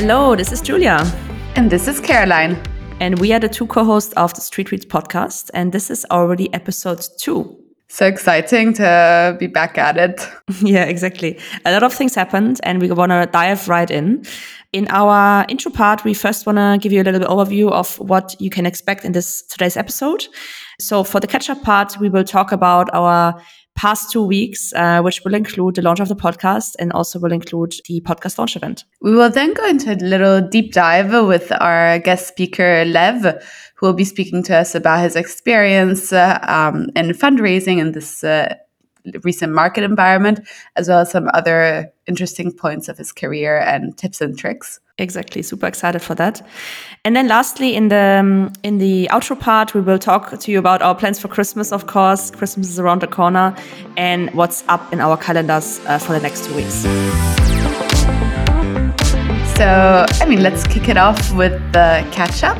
Hello, 0.00 0.36
this 0.36 0.52
is 0.52 0.60
Julia. 0.60 0.98
And 1.56 1.72
this 1.72 1.88
is 1.88 1.98
Caroline. 1.98 2.56
And 3.00 3.18
we 3.18 3.32
are 3.32 3.40
the 3.40 3.48
two 3.48 3.66
co 3.66 3.82
hosts 3.82 4.12
of 4.12 4.32
the 4.32 4.40
Street 4.40 4.68
Tweets 4.68 4.86
podcast. 4.86 5.50
And 5.54 5.72
this 5.72 5.90
is 5.90 6.06
already 6.12 6.54
episode 6.54 7.04
two. 7.18 7.58
So 7.88 8.06
exciting 8.06 8.74
to 8.74 9.36
be 9.40 9.48
back 9.48 9.76
at 9.76 9.96
it. 9.96 10.24
yeah, 10.62 10.84
exactly. 10.84 11.36
A 11.64 11.72
lot 11.72 11.82
of 11.82 11.92
things 11.92 12.14
happened, 12.14 12.60
and 12.62 12.80
we 12.80 12.92
want 12.92 13.10
to 13.10 13.28
dive 13.32 13.68
right 13.68 13.90
in. 13.90 14.24
In 14.72 14.86
our 14.90 15.44
intro 15.48 15.72
part, 15.72 16.04
we 16.04 16.14
first 16.14 16.46
want 16.46 16.58
to 16.58 16.78
give 16.80 16.92
you 16.92 17.02
a 17.02 17.04
little 17.04 17.18
bit 17.18 17.28
overview 17.28 17.72
of 17.72 17.98
what 17.98 18.36
you 18.38 18.50
can 18.50 18.66
expect 18.66 19.04
in 19.04 19.10
this 19.10 19.42
today's 19.42 19.76
episode. 19.76 20.28
So 20.78 21.02
for 21.02 21.18
the 21.18 21.26
catch 21.26 21.50
up 21.50 21.60
part, 21.62 21.98
we 21.98 22.08
will 22.08 22.22
talk 22.22 22.52
about 22.52 22.88
our 22.94 23.42
past 23.78 24.10
two 24.10 24.24
weeks, 24.24 24.72
uh, 24.74 25.00
which 25.02 25.22
will 25.24 25.34
include 25.34 25.76
the 25.76 25.82
launch 25.82 26.00
of 26.00 26.08
the 26.08 26.16
podcast 26.16 26.74
and 26.80 26.92
also 26.92 27.20
will 27.20 27.30
include 27.30 27.74
the 27.86 28.00
podcast 28.00 28.36
launch 28.36 28.56
event. 28.56 28.84
We 29.00 29.14
will 29.14 29.30
then 29.30 29.54
go 29.54 29.64
into 29.68 29.94
a 29.94 29.98
little 30.02 30.40
deep 30.40 30.72
dive 30.72 31.12
with 31.24 31.52
our 31.60 32.00
guest 32.00 32.26
speaker, 32.26 32.84
Lev, 32.84 33.22
who 33.76 33.86
will 33.86 33.92
be 33.92 34.04
speaking 34.04 34.42
to 34.44 34.56
us 34.56 34.74
about 34.74 35.04
his 35.04 35.14
experience 35.14 36.12
uh, 36.12 36.40
um, 36.42 36.88
in 36.96 37.10
fundraising 37.10 37.78
in 37.78 37.92
this 37.92 38.24
uh, 38.24 38.52
recent 39.22 39.52
market 39.52 39.84
environment, 39.84 40.40
as 40.74 40.88
well 40.88 40.98
as 40.98 41.12
some 41.12 41.30
other 41.32 41.92
interesting 42.08 42.50
points 42.50 42.88
of 42.88 42.98
his 42.98 43.12
career 43.12 43.58
and 43.58 43.96
tips 43.96 44.20
and 44.20 44.36
tricks. 44.36 44.80
Exactly, 45.00 45.42
super 45.42 45.66
excited 45.66 46.02
for 46.02 46.16
that. 46.16 46.44
And 47.04 47.14
then 47.14 47.28
lastly, 47.28 47.76
in 47.76 47.86
the 47.86 48.18
um, 48.18 48.52
in 48.64 48.78
the 48.78 49.08
outro 49.12 49.38
part, 49.38 49.72
we 49.72 49.80
will 49.80 49.98
talk 49.98 50.36
to 50.36 50.50
you 50.50 50.58
about 50.58 50.82
our 50.82 50.94
plans 50.94 51.20
for 51.20 51.28
Christmas. 51.28 51.70
Of 51.70 51.86
course, 51.86 52.32
Christmas 52.32 52.68
is 52.68 52.80
around 52.80 53.02
the 53.02 53.06
corner, 53.06 53.54
and 53.96 54.28
what's 54.34 54.64
up 54.68 54.92
in 54.92 55.00
our 55.00 55.16
calendars 55.16 55.80
uh, 55.86 55.98
for 55.98 56.14
the 56.14 56.20
next 56.20 56.46
two 56.46 56.54
weeks. 56.56 56.82
So, 59.56 60.06
I 60.20 60.26
mean, 60.28 60.42
let's 60.42 60.66
kick 60.66 60.88
it 60.88 60.96
off 60.96 61.32
with 61.34 61.52
the 61.72 62.04
catch 62.10 62.42
up. 62.42 62.58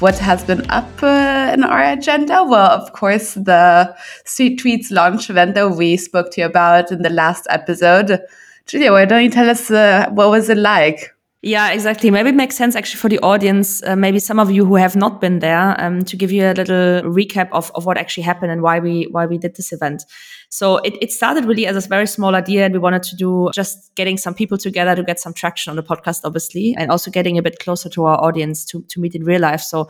What 0.00 0.18
has 0.18 0.42
been 0.42 0.68
up 0.70 0.90
uh, 1.02 1.52
in 1.54 1.62
our 1.62 1.92
agenda? 1.92 2.42
Well, 2.42 2.70
of 2.70 2.92
course, 2.94 3.34
the 3.34 3.94
Street 4.24 4.58
Tweets 4.58 4.90
launch 4.90 5.30
event 5.30 5.54
that 5.54 5.76
we 5.76 5.96
spoke 5.96 6.32
to 6.32 6.40
you 6.40 6.46
about 6.48 6.90
in 6.90 7.02
the 7.02 7.10
last 7.10 7.46
episode. 7.48 8.20
Julia, 8.66 8.90
why 8.90 9.04
don't 9.04 9.22
you 9.22 9.30
tell 9.30 9.48
us 9.48 9.70
uh, 9.70 10.08
what 10.10 10.30
was 10.30 10.48
it 10.48 10.58
like? 10.58 11.14
Yeah, 11.42 11.70
exactly. 11.70 12.10
Maybe 12.10 12.28
it 12.28 12.34
makes 12.34 12.54
sense 12.54 12.76
actually 12.76 12.98
for 12.98 13.08
the 13.08 13.18
audience, 13.20 13.82
uh, 13.84 13.96
maybe 13.96 14.18
some 14.18 14.38
of 14.38 14.50
you 14.50 14.66
who 14.66 14.74
have 14.74 14.94
not 14.94 15.22
been 15.22 15.38
there, 15.38 15.74
um, 15.80 16.04
to 16.04 16.14
give 16.14 16.30
you 16.30 16.44
a 16.44 16.52
little 16.52 17.00
recap 17.10 17.48
of, 17.52 17.72
of 17.74 17.86
what 17.86 17.96
actually 17.96 18.24
happened 18.24 18.52
and 18.52 18.60
why 18.60 18.78
we 18.78 19.04
why 19.10 19.24
we 19.24 19.38
did 19.38 19.56
this 19.56 19.72
event. 19.72 20.04
So 20.50 20.76
it, 20.78 20.98
it 21.00 21.12
started 21.12 21.46
really 21.46 21.66
as 21.66 21.82
a 21.82 21.88
very 21.88 22.06
small 22.06 22.34
idea, 22.34 22.66
and 22.66 22.74
we 22.74 22.78
wanted 22.78 23.04
to 23.04 23.16
do 23.16 23.48
just 23.54 23.94
getting 23.94 24.18
some 24.18 24.34
people 24.34 24.58
together 24.58 24.94
to 24.94 25.02
get 25.02 25.18
some 25.18 25.32
traction 25.32 25.70
on 25.70 25.76
the 25.76 25.82
podcast, 25.82 26.20
obviously, 26.24 26.74
and 26.76 26.90
also 26.90 27.10
getting 27.10 27.38
a 27.38 27.42
bit 27.42 27.58
closer 27.58 27.88
to 27.88 28.04
our 28.04 28.22
audience 28.22 28.66
to 28.66 28.82
to 28.90 29.00
meet 29.00 29.14
in 29.14 29.24
real 29.24 29.40
life. 29.40 29.62
So 29.62 29.88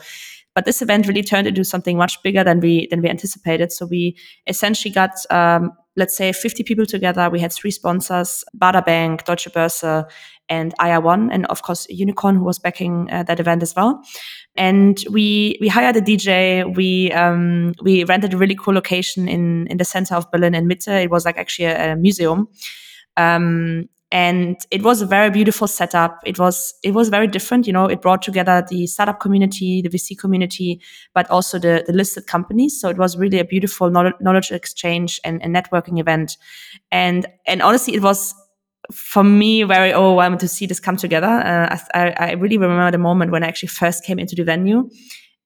but 0.55 0.65
this 0.65 0.83
event 0.83 1.09
really 1.09 1.23
turned 1.23 1.47
into 1.47 1.65
something 1.65 1.97
much 1.97 2.23
bigger 2.23 2.45
than 2.45 2.61
we 2.61 2.87
than 2.91 3.03
we 3.03 3.09
anticipated. 3.09 3.73
So 3.73 3.87
we 3.87 4.17
essentially 4.47 4.93
got 4.93 5.13
um, 5.31 5.73
let's 6.01 6.17
say 6.17 6.33
50 6.33 6.65
people 6.65 6.87
together. 6.87 7.31
We 7.31 7.39
had 7.39 7.53
three 7.53 7.71
sponsors: 7.71 8.45
Baader 8.59 8.85
Bank, 8.85 9.25
Deutsche 9.25 9.49
Börse, 9.53 10.05
and 10.49 10.75
IR1, 10.79 11.29
and 11.33 11.47
of 11.47 11.63
course 11.63 11.87
Unicorn, 11.89 12.35
who 12.35 12.45
was 12.45 12.59
backing 12.59 13.09
uh, 13.13 13.23
that 13.23 13.39
event 13.39 13.63
as 13.63 13.77
well. 13.77 14.03
And 14.57 15.03
we 15.11 15.57
we 15.61 15.69
hired 15.69 15.97
a 15.97 16.01
DJ. 16.01 16.75
We 16.77 17.13
um, 17.13 17.75
we 17.83 18.03
rented 18.05 18.35
a 18.35 18.37
really 18.37 18.57
cool 18.57 18.75
location 18.75 19.29
in 19.29 19.69
in 19.69 19.77
the 19.77 19.85
center 19.85 20.17
of 20.17 20.31
Berlin 20.33 20.55
in 20.55 20.67
Mitte. 20.67 20.89
It 21.05 21.11
was 21.11 21.25
like 21.25 21.39
actually 21.39 21.67
a, 21.67 21.93
a 21.93 21.97
museum. 21.97 22.49
Um, 23.17 23.89
and 24.13 24.57
it 24.73 24.83
was 24.83 25.01
a 25.01 25.07
very 25.07 25.31
beautiful 25.31 25.69
setup. 25.69 26.21
It 26.25 26.39
was 26.39 26.75
it 26.83 26.93
was 26.95 27.09
very 27.09 27.27
different 27.27 27.67
you 27.67 27.73
know 27.73 27.87
it 27.87 28.03
brought 28.03 28.23
together 28.23 28.65
the 28.69 28.87
startup 28.87 29.21
community 29.21 29.83
the 29.83 29.89
vc 29.89 30.19
community 30.19 30.81
but 31.15 31.31
also 31.31 31.59
the, 31.59 31.85
the 31.87 31.93
listed 31.93 32.27
companies. 32.27 32.81
So 32.81 32.89
it 32.89 32.97
was 32.97 33.17
really 33.17 33.39
a 33.39 33.45
beautiful 33.45 33.91
knowledge 33.91 34.51
exchange 34.51 35.21
and, 35.25 35.43
and 35.43 35.55
networking 35.55 36.01
event. 36.01 36.37
And 36.91 37.27
and 37.47 37.63
honestly 37.63 37.95
it 37.95 38.03
was 38.03 38.35
for 38.93 39.23
me 39.23 39.63
very 39.63 39.95
overwhelming 39.95 40.39
to 40.41 40.49
see 40.49 40.67
this 40.67 40.81
come 40.81 40.97
together. 40.97 41.27
Uh, 41.27 41.79
I, 41.95 42.11
I, 42.19 42.33
really 42.33 42.59
remember 42.59 42.91
the 42.91 42.99
moment 42.99 43.31
when 43.31 43.45
I 43.45 43.47
actually 43.47 43.69
first 43.69 44.05
came 44.05 44.19
into 44.19 44.35
the 44.35 44.43
venue 44.43 44.91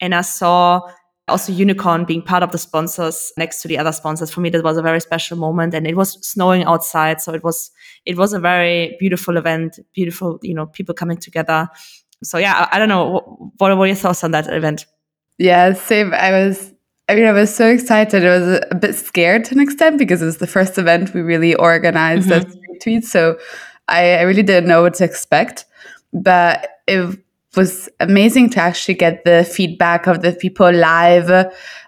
and 0.01 0.15
I 0.15 0.23
saw 0.23 0.81
also 1.29 1.53
Unicorn 1.53 2.05
being 2.05 2.23
part 2.23 2.43
of 2.43 2.53
the 2.53 2.59
sponsors 2.59 3.33
next 3.39 3.63
to 3.63 3.69
the 3.69 3.79
other 3.79 3.93
sponsors. 3.93 4.31
For 4.31 4.41
me, 4.41 4.51
that 4.51 4.63
was 4.63 4.77
a 4.77 4.83
very 4.83 5.01
special 5.01 5.39
moment 5.39 5.75
and 5.75 5.87
it 5.87 5.97
was 5.97 6.13
snowing 6.27 6.65
outside. 6.65 7.21
So 7.21 7.33
it 7.33 7.43
was, 7.43 7.71
it 8.05 8.17
was 8.17 8.33
a 8.33 8.41
very 8.41 8.97
beautiful 9.01 9.37
event, 9.37 9.79
beautiful, 9.95 10.39
you 10.43 10.55
know, 10.55 10.67
people 10.67 10.95
coming 10.95 11.17
together. 11.17 11.69
So 12.23 12.39
yeah, 12.39 12.69
I, 12.71 12.77
I 12.77 12.79
don't 12.79 12.89
know. 12.89 13.11
What, 13.11 13.59
what 13.59 13.79
were 13.79 13.87
your 13.87 13.97
thoughts 13.97 14.23
on 14.23 14.33
that 14.33 14.53
event? 14.53 14.87
Yeah, 15.39 15.73
same. 15.73 16.13
I 16.13 16.31
was 16.31 16.75
I 17.09 17.15
mean, 17.15 17.27
I 17.27 17.33
was 17.33 17.55
so 17.55 17.69
excited. 17.69 18.25
I 18.25 18.39
was 18.39 18.61
a 18.71 18.75
bit 18.75 18.95
scared 18.95 19.45
to 19.47 19.55
an 19.55 19.61
extent 19.61 19.99
because 19.99 20.23
it 20.23 20.27
was 20.27 20.39
the 20.39 20.47
first 20.47 20.79
event 20.79 21.13
we 21.13 21.21
really 21.21 21.55
organized 21.55 22.31
mm-hmm. 22.31 22.49
as 22.49 22.57
tweets. 22.83 23.05
So 23.05 23.39
I, 23.89 24.15
I 24.15 24.23
really 24.23 24.43
didn't 24.43 24.69
know 24.69 24.83
what 24.83 24.95
to 24.95 25.05
expect. 25.05 25.67
But 26.15 26.71
it 26.87 27.19
was 27.57 27.89
amazing 28.01 28.51
to 28.51 28.61
actually 28.61 28.95
get 28.95 29.25
the 29.25 29.45
feedback 29.45 30.07
of 30.07 30.23
the 30.23 30.33
people 30.33 30.71
live, 30.71 31.27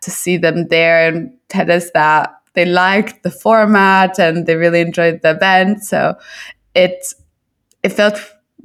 to 0.03 0.11
see 0.11 0.37
them 0.37 0.69
there 0.69 1.09
and 1.09 1.33
tell 1.49 1.71
us 1.71 1.91
that 1.93 2.35
they 2.55 2.65
liked 2.65 3.23
the 3.23 3.31
format 3.31 4.19
and 4.19 4.47
they 4.47 4.57
really 4.57 4.81
enjoyed 4.81 5.21
the 5.23 5.31
event. 5.31 5.85
So 5.85 6.15
it 6.75 7.13
it 7.83 7.91
felt 7.91 8.19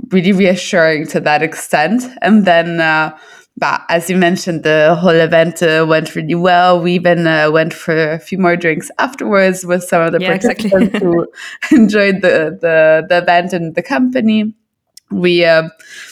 really 0.10 0.32
reassuring 0.32 1.08
to 1.08 1.20
that 1.20 1.44
extent. 1.44 2.04
And 2.22 2.46
then 2.46 2.80
uh, 2.80 3.18
but 3.58 3.82
as 3.90 4.10
you 4.10 4.18
mentioned, 4.18 4.64
the 4.64 4.98
whole 5.00 5.12
event 5.12 5.62
uh, 5.62 5.86
went 5.88 6.16
really 6.16 6.36
well. 6.36 6.82
We 6.82 6.94
even 6.94 7.28
uh, 7.28 7.52
went 7.52 7.74
for 7.74 8.14
a 8.14 8.20
few 8.20 8.38
more 8.38 8.56
drinks 8.56 8.90
afterwards 8.98 9.66
with 9.66 9.84
some 9.84 10.02
of 10.02 10.14
the 10.14 10.20
yeah, 10.20 10.30
participants 10.30 10.74
exactly. 10.88 11.00
who 11.00 11.28
enjoyed 11.72 12.22
the, 12.22 12.58
the, 12.60 13.06
the 13.08 13.18
event 13.20 13.54
and 13.54 13.76
the 13.76 13.84
company. 13.84 14.56
We 15.12 15.46
uh, 15.46 15.70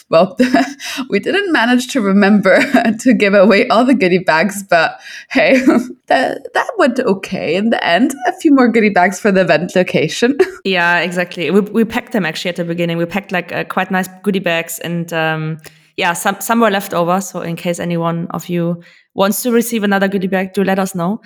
well, 0.09 0.37
we 1.09 1.19
didn't 1.19 1.51
manage 1.51 1.87
to 1.89 2.01
remember 2.01 2.59
to 2.99 3.13
give 3.13 3.33
away 3.33 3.67
all 3.69 3.85
the 3.85 3.93
goodie 3.93 4.19
bags, 4.19 4.63
but 4.63 4.99
hey, 5.29 5.59
that 6.07 6.53
that 6.53 6.69
went 6.77 6.99
okay 6.99 7.55
in 7.55 7.69
the 7.69 7.83
end. 7.83 8.13
A 8.27 8.33
few 8.33 8.53
more 8.53 8.67
goodie 8.67 8.89
bags 8.89 9.19
for 9.19 9.31
the 9.31 9.41
event 9.41 9.75
location. 9.75 10.37
Yeah, 10.65 10.99
exactly. 10.99 11.51
We 11.51 11.61
we 11.61 11.85
packed 11.85 12.11
them 12.11 12.25
actually 12.25 12.49
at 12.49 12.55
the 12.55 12.65
beginning. 12.65 12.97
We 12.97 13.05
packed 13.05 13.31
like 13.31 13.51
uh, 13.51 13.63
quite 13.65 13.91
nice 13.91 14.07
goodie 14.23 14.39
bags 14.39 14.79
and. 14.79 15.11
Um, 15.13 15.57
yeah, 15.97 16.13
some 16.13 16.39
some 16.39 16.61
were 16.61 16.71
left 16.71 16.93
over. 16.93 17.19
So 17.19 17.41
in 17.41 17.57
case 17.57 17.77
anyone 17.77 18.27
of 18.27 18.47
you 18.47 18.81
wants 19.15 19.43
to 19.43 19.51
receive 19.51 19.83
another 19.83 20.07
goodie 20.07 20.27
bag, 20.27 20.53
do 20.53 20.63
let 20.63 20.79
us 20.79 20.95
know. 20.95 21.19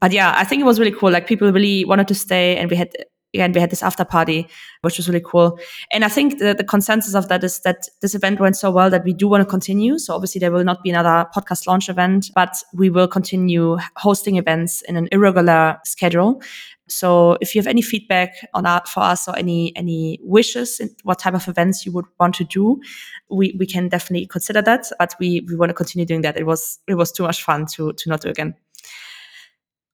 But 0.00 0.10
yeah, 0.10 0.34
I 0.36 0.42
think 0.42 0.60
it 0.60 0.64
was 0.64 0.80
really 0.80 0.90
cool. 0.90 1.12
Like 1.12 1.28
people 1.28 1.52
really 1.52 1.84
wanted 1.84 2.08
to 2.08 2.14
stay, 2.16 2.56
and 2.56 2.68
we 2.68 2.76
had 2.76 2.90
again 3.36 3.52
we 3.52 3.60
had 3.60 3.70
this 3.70 3.82
after 3.82 4.04
party, 4.04 4.48
which 4.82 4.96
was 4.96 5.08
really 5.08 5.24
cool. 5.24 5.58
And 5.92 6.04
I 6.04 6.08
think 6.08 6.38
the, 6.38 6.54
the 6.54 6.64
consensus 6.64 7.14
of 7.14 7.28
that 7.28 7.44
is 7.44 7.60
that 7.60 7.88
this 8.02 8.14
event 8.14 8.40
went 8.40 8.56
so 8.56 8.70
well 8.70 8.90
that 8.90 9.04
we 9.04 9.12
do 9.12 9.28
want 9.28 9.42
to 9.42 9.50
continue. 9.56 9.98
So 9.98 10.14
obviously 10.14 10.38
there 10.38 10.52
will 10.52 10.64
not 10.64 10.82
be 10.82 10.90
another 10.90 11.28
podcast 11.34 11.66
launch 11.66 11.88
event, 11.88 12.30
but 12.34 12.62
we 12.74 12.90
will 12.90 13.08
continue 13.08 13.76
hosting 13.96 14.36
events 14.36 14.82
in 14.82 14.96
an 14.96 15.08
irregular 15.12 15.78
schedule. 15.84 16.40
So 16.88 17.36
if 17.40 17.54
you 17.54 17.60
have 17.60 17.66
any 17.66 17.82
feedback 17.82 18.30
on 18.54 18.64
for 18.86 19.00
us 19.00 19.28
or 19.28 19.36
any 19.36 19.72
any 19.76 20.18
wishes 20.22 20.80
what 21.02 21.18
type 21.18 21.34
of 21.34 21.48
events 21.48 21.84
you 21.84 21.92
would 21.92 22.04
want 22.20 22.34
to 22.36 22.44
do, 22.44 22.80
we, 23.28 23.56
we 23.58 23.66
can 23.66 23.88
definitely 23.88 24.26
consider 24.26 24.62
that. 24.62 24.86
But 24.98 25.14
we, 25.18 25.44
we 25.48 25.56
want 25.56 25.70
to 25.70 25.74
continue 25.74 26.06
doing 26.06 26.22
that. 26.22 26.36
It 26.36 26.46
was 26.46 26.78
it 26.86 26.94
was 26.94 27.10
too 27.10 27.24
much 27.24 27.42
fun 27.42 27.66
to 27.74 27.92
to 27.92 28.08
not 28.08 28.20
do 28.20 28.28
again. 28.28 28.54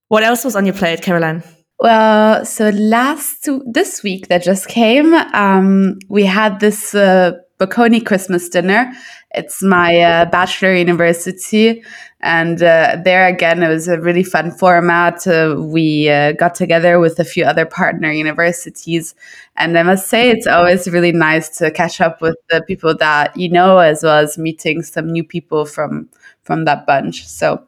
What 0.09 0.23
else 0.23 0.45
was 0.45 0.57
on 0.57 0.67
your 0.67 0.75
plate, 0.75 1.01
Caroline? 1.01 1.43
Well, 1.83 2.45
so 2.45 2.69
last 2.69 3.49
this 3.67 4.05
week 4.05 4.29
that 4.29 4.45
just 4.45 4.69
came, 4.69 5.15
um, 5.15 5.99
we 6.09 6.25
had 6.25 6.61
this 6.61 6.95
uh, 6.95 7.33
Bocconi 7.59 8.07
Christmas 8.07 8.49
dinner. 8.49 8.93
It's 9.35 9.65
my 9.65 9.99
uh, 9.99 10.27
bachelor 10.27 10.77
university, 10.77 11.83
and 12.21 12.63
uh, 12.63 12.99
there 13.05 13.27
again, 13.27 13.65
it 13.65 13.69
was 13.69 13.89
a 13.89 14.01
really 14.01 14.23
fun 14.23 14.53
format. 14.53 15.27
Uh, 15.27 15.57
we 15.59 16.09
uh, 16.09 16.35
got 16.39 16.55
together 16.55 17.01
with 17.01 17.19
a 17.19 17.25
few 17.25 17.45
other 17.45 17.67
partner 17.67 18.13
universities. 18.13 19.17
And 19.57 19.77
I 19.77 19.83
must 19.83 20.07
say, 20.07 20.31
it's 20.31 20.47
always 20.47 20.87
really 20.87 21.11
nice 21.11 21.49
to 21.59 21.73
catch 21.73 22.01
up 22.01 22.23
with 22.23 22.37
the 22.49 22.63
people 22.63 22.97
that 22.99 23.37
you 23.37 23.49
know, 23.49 23.79
as 23.79 24.05
well 24.05 24.19
as 24.19 24.39
meeting 24.39 24.85
some 24.85 25.11
new 25.11 25.25
people 25.25 25.65
from, 25.65 26.09
from 26.45 26.65
that 26.67 26.87
bunch. 26.87 27.27
So 27.27 27.67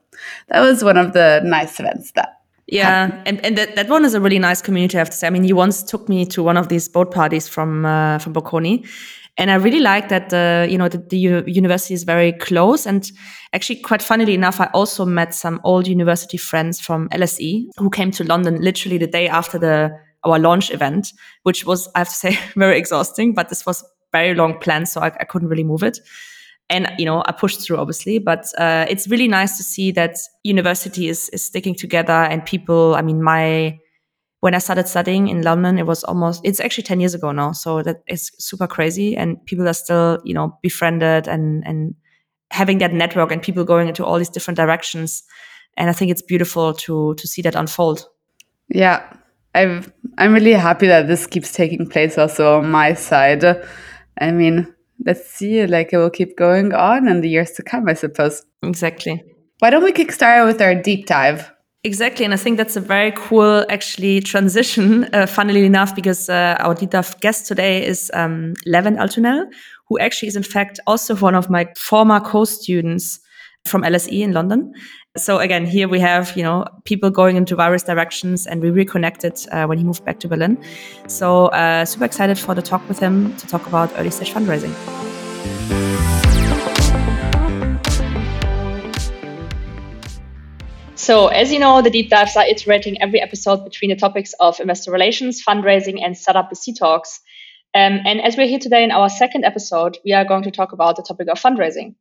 that 0.50 0.61
was 0.61 0.84
one 0.84 0.99
of 0.99 1.14
the 1.14 1.40
nice 1.44 1.81
events 1.81 2.12
that 2.12 2.44
yeah, 2.66 3.22
and, 3.26 3.44
and 3.44 3.58
that, 3.58 3.76
that 3.76 3.88
one 3.88 4.05
is 4.05 4.14
a 4.14 4.20
really 4.20 4.38
nice 4.38 4.62
community, 4.62 4.96
I 4.96 5.00
have 5.00 5.11
to 5.11 5.16
say. 5.16 5.26
I 5.26 5.31
mean, 5.31 5.44
you 5.44 5.55
once 5.55 5.82
took 5.82 6.08
me 6.08 6.25
to 6.26 6.43
one 6.43 6.56
of 6.56 6.69
these 6.69 6.88
boat 6.88 7.11
parties 7.12 7.46
from 7.46 7.84
uh, 7.84 8.19
from 8.19 8.32
Bocconi, 8.32 8.88
and 9.37 9.50
I 9.50 9.56
really 9.56 9.81
like 9.81 10.08
that 10.08 10.31
the 10.31 10.66
you 10.70 10.78
know 10.78 10.88
the, 10.88 10.99
the 10.99 11.19
university 11.46 11.93
is 11.93 12.05
very 12.05 12.32
close. 12.32 12.87
And 12.87 13.11
actually, 13.52 13.76
quite 13.76 14.00
funnily 14.00 14.32
enough, 14.34 14.61
I 14.61 14.66
also 14.72 15.05
met 15.05 15.34
some 15.34 15.61
old 15.62 15.87
university 15.87 16.38
friends 16.38 16.81
from 16.81 17.08
LSE 17.11 17.66
who 17.76 17.90
came 17.90 18.11
to 18.12 18.25
London 18.25 18.61
literally 18.62 18.96
the 18.96 19.06
day 19.06 19.28
after 19.28 19.58
the 19.58 19.90
our 20.25 20.38
launch 20.38 20.70
event, 20.70 21.12
which 21.43 21.66
was 21.66 21.88
I 21.94 21.99
have 21.99 22.08
to 22.08 22.14
say 22.14 22.38
very 22.56 22.78
exhausting. 22.78 23.34
But 23.34 23.50
this 23.50 23.66
was 23.66 23.84
very 24.11 24.34
long 24.34 24.58
plan, 24.58 24.87
so 24.87 25.02
I, 25.02 25.08
I 25.08 25.25
couldn't 25.25 25.49
really 25.49 25.64
move 25.64 25.82
it 25.82 25.99
and 26.70 26.90
you 26.99 27.05
know 27.05 27.22
i 27.26 27.32
pushed 27.32 27.61
through 27.61 27.76
obviously 27.76 28.19
but 28.19 28.46
uh, 28.58 28.87
it's 28.88 29.08
really 29.08 29.28
nice 29.28 29.56
to 29.56 29.62
see 29.62 29.93
that 29.93 30.16
university 30.43 31.08
is, 31.08 31.28
is 31.31 31.44
sticking 31.44 31.75
together 31.75 32.12
and 32.12 32.44
people 32.44 32.94
i 32.94 33.02
mean 33.02 33.22
my 33.22 33.78
when 34.40 34.55
i 34.55 34.58
started 34.58 34.88
studying 34.88 35.28
in 35.28 35.43
london 35.43 35.78
it 35.78 35.87
was 35.87 36.02
almost 36.05 36.40
it's 36.44 36.61
actually 36.61 36.84
10 36.84 37.00
years 37.00 37.14
ago 37.14 37.32
now 37.32 37.52
so 37.52 37.82
that 37.82 38.02
is 38.06 38.31
super 38.38 38.66
crazy 38.66 39.16
and 39.16 39.44
people 39.46 39.69
are 39.69 39.75
still 39.75 40.19
you 40.25 40.34
know 40.34 40.58
befriended 40.62 41.28
and 41.28 41.62
and 41.66 41.94
having 42.55 42.78
that 42.78 42.93
network 42.93 43.32
and 43.32 43.43
people 43.43 43.64
going 43.64 43.88
into 43.88 44.05
all 44.05 44.16
these 44.16 44.28
different 44.28 44.56
directions. 44.56 45.25
And 45.76 45.90
i 45.90 45.93
think 45.93 46.11
it's 46.11 46.22
beautiful 46.22 46.72
to 46.84 47.14
to 47.14 47.26
see 47.26 47.43
that 47.43 47.55
unfold. 47.55 48.06
Yeah. 48.69 49.02
I 49.55 49.82
i'm 50.19 50.32
really 50.32 50.52
happy 50.52 50.87
that 50.87 51.06
this 51.08 51.26
keeps 51.26 51.52
taking 51.52 51.88
place 51.88 52.16
also 52.16 52.58
on 52.58 52.70
my 52.70 52.94
side. 52.94 53.44
I 54.19 54.31
mean 54.31 54.72
let's 55.05 55.29
see 55.29 55.67
like 55.67 55.93
it 55.93 55.99
will 55.99 56.11
keep 56.11 56.37
going 56.37 56.73
on 56.73 57.08
in 57.08 57.20
the 57.20 57.29
years 57.29 57.52
to 57.52 57.62
come 57.62 57.88
i 57.88 57.94
suppose 57.94 58.44
exactly 58.62 59.23
why 59.58 59.70
don't 59.70 59.85
we 59.85 59.93
kickstart 59.93 60.46
with 60.46 60.61
our 60.61 60.75
deep 60.75 61.06
dive 61.06 61.50
Exactly, 61.87 62.25
and 62.25 62.32
I 62.32 62.38
think 62.38 62.56
that's 62.56 62.76
a 62.76 62.81
very 62.81 63.12
cool, 63.14 63.67
actually, 63.69 64.20
transition. 64.20 65.06
Uh, 65.14 65.26
funnily 65.26 65.67
enough, 65.67 65.94
because 65.94 66.31
uh, 66.31 66.56
our 66.61 66.75
deep 66.75 66.91
dive 66.91 67.20
guest 67.20 67.46
today 67.46 67.85
is 67.85 68.11
um, 68.14 68.55
Levent 68.64 68.96
Altunel, 68.99 69.44
who 69.88 69.99
actually 69.99 70.29
is 70.29 70.35
in 70.35 70.43
fact 70.43 70.81
also 70.87 71.14
one 71.14 71.35
of 71.35 71.50
my 71.50 71.69
former 71.76 72.20
co-students 72.20 73.20
from 73.67 73.82
LSE 73.82 74.23
in 74.23 74.32
London. 74.32 74.73
So 75.16 75.38
again, 75.38 75.64
here 75.64 75.87
we 75.87 76.00
have 76.00 76.37
you 76.37 76.43
know 76.43 76.64
people 76.82 77.08
going 77.08 77.37
into 77.37 77.55
various 77.55 77.84
directions, 77.84 78.49
and 78.49 78.61
we 78.61 78.70
reconnected 78.70 79.38
uh, 79.52 79.64
when 79.64 79.78
he 79.78 79.84
moved 79.84 80.05
back 80.05 80.19
to 80.20 80.28
Berlin. 80.28 80.58
So 81.06 81.46
uh, 81.46 81.84
super 81.84 82.05
excited 82.05 82.37
for 82.37 82.52
the 82.52 82.62
talk 82.62 82.88
with 82.88 82.99
him 82.99 83.32
to 83.37 83.46
talk 83.46 83.64
about 83.69 83.93
early 83.96 84.11
stage 84.11 84.32
fundraising. 84.32 84.75
So, 90.96 91.28
as 91.28 91.52
you 91.52 91.61
know, 91.61 91.81
the 91.81 91.90
deep 91.90 92.11
dives 92.11 92.37
are 92.37 92.46
iterating 92.46 93.00
every 93.00 93.20
episode 93.20 93.62
between 93.62 93.90
the 93.90 93.96
topics 93.96 94.34
of 94.40 94.58
investor 94.58 94.90
relations, 94.90 95.44
fundraising, 95.49 96.02
and 96.02 96.19
startup 96.19 96.50
VC 96.50 96.76
talks. 96.76 97.20
Um, 97.75 98.00
and 98.05 98.20
as 98.20 98.37
we're 98.37 98.46
here 98.46 98.61
today 98.61 98.84
in 98.84 98.93
our 98.93 99.08
second 99.08 99.44
episode, 99.44 99.99
we 100.05 100.12
are 100.12 100.25
going 100.25 100.44
to 100.44 100.52
talk 100.52 100.72
about 100.72 100.94
the 100.94 101.02
topic 101.02 101.26
of 101.28 101.40
fundraising. 101.40 101.96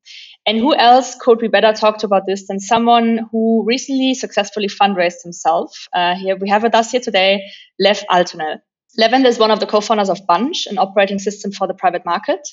And 0.45 0.57
who 0.57 0.75
else 0.75 1.15
could 1.15 1.41
we 1.41 1.47
better 1.47 1.71
talk 1.71 1.99
to 1.99 2.05
about 2.05 2.25
this 2.25 2.47
than 2.47 2.59
someone 2.59 3.29
who 3.31 3.63
recently 3.65 4.13
successfully 4.13 4.67
fundraised 4.67 5.23
himself? 5.23 5.87
Uh, 5.93 6.15
here 6.15 6.35
we 6.35 6.49
have 6.49 6.63
with 6.63 6.75
us 6.75 6.91
here 6.91 6.99
today, 6.99 7.49
Lev 7.79 8.03
Altunel. 8.11 8.59
Levent 8.97 9.25
is 9.25 9.39
one 9.39 9.51
of 9.51 9.59
the 9.59 9.65
co-founders 9.65 10.09
of 10.09 10.19
Bunch, 10.27 10.67
an 10.67 10.77
operating 10.77 11.17
system 11.17 11.51
for 11.51 11.65
the 11.65 11.73
private 11.73 12.05
market. 12.05 12.47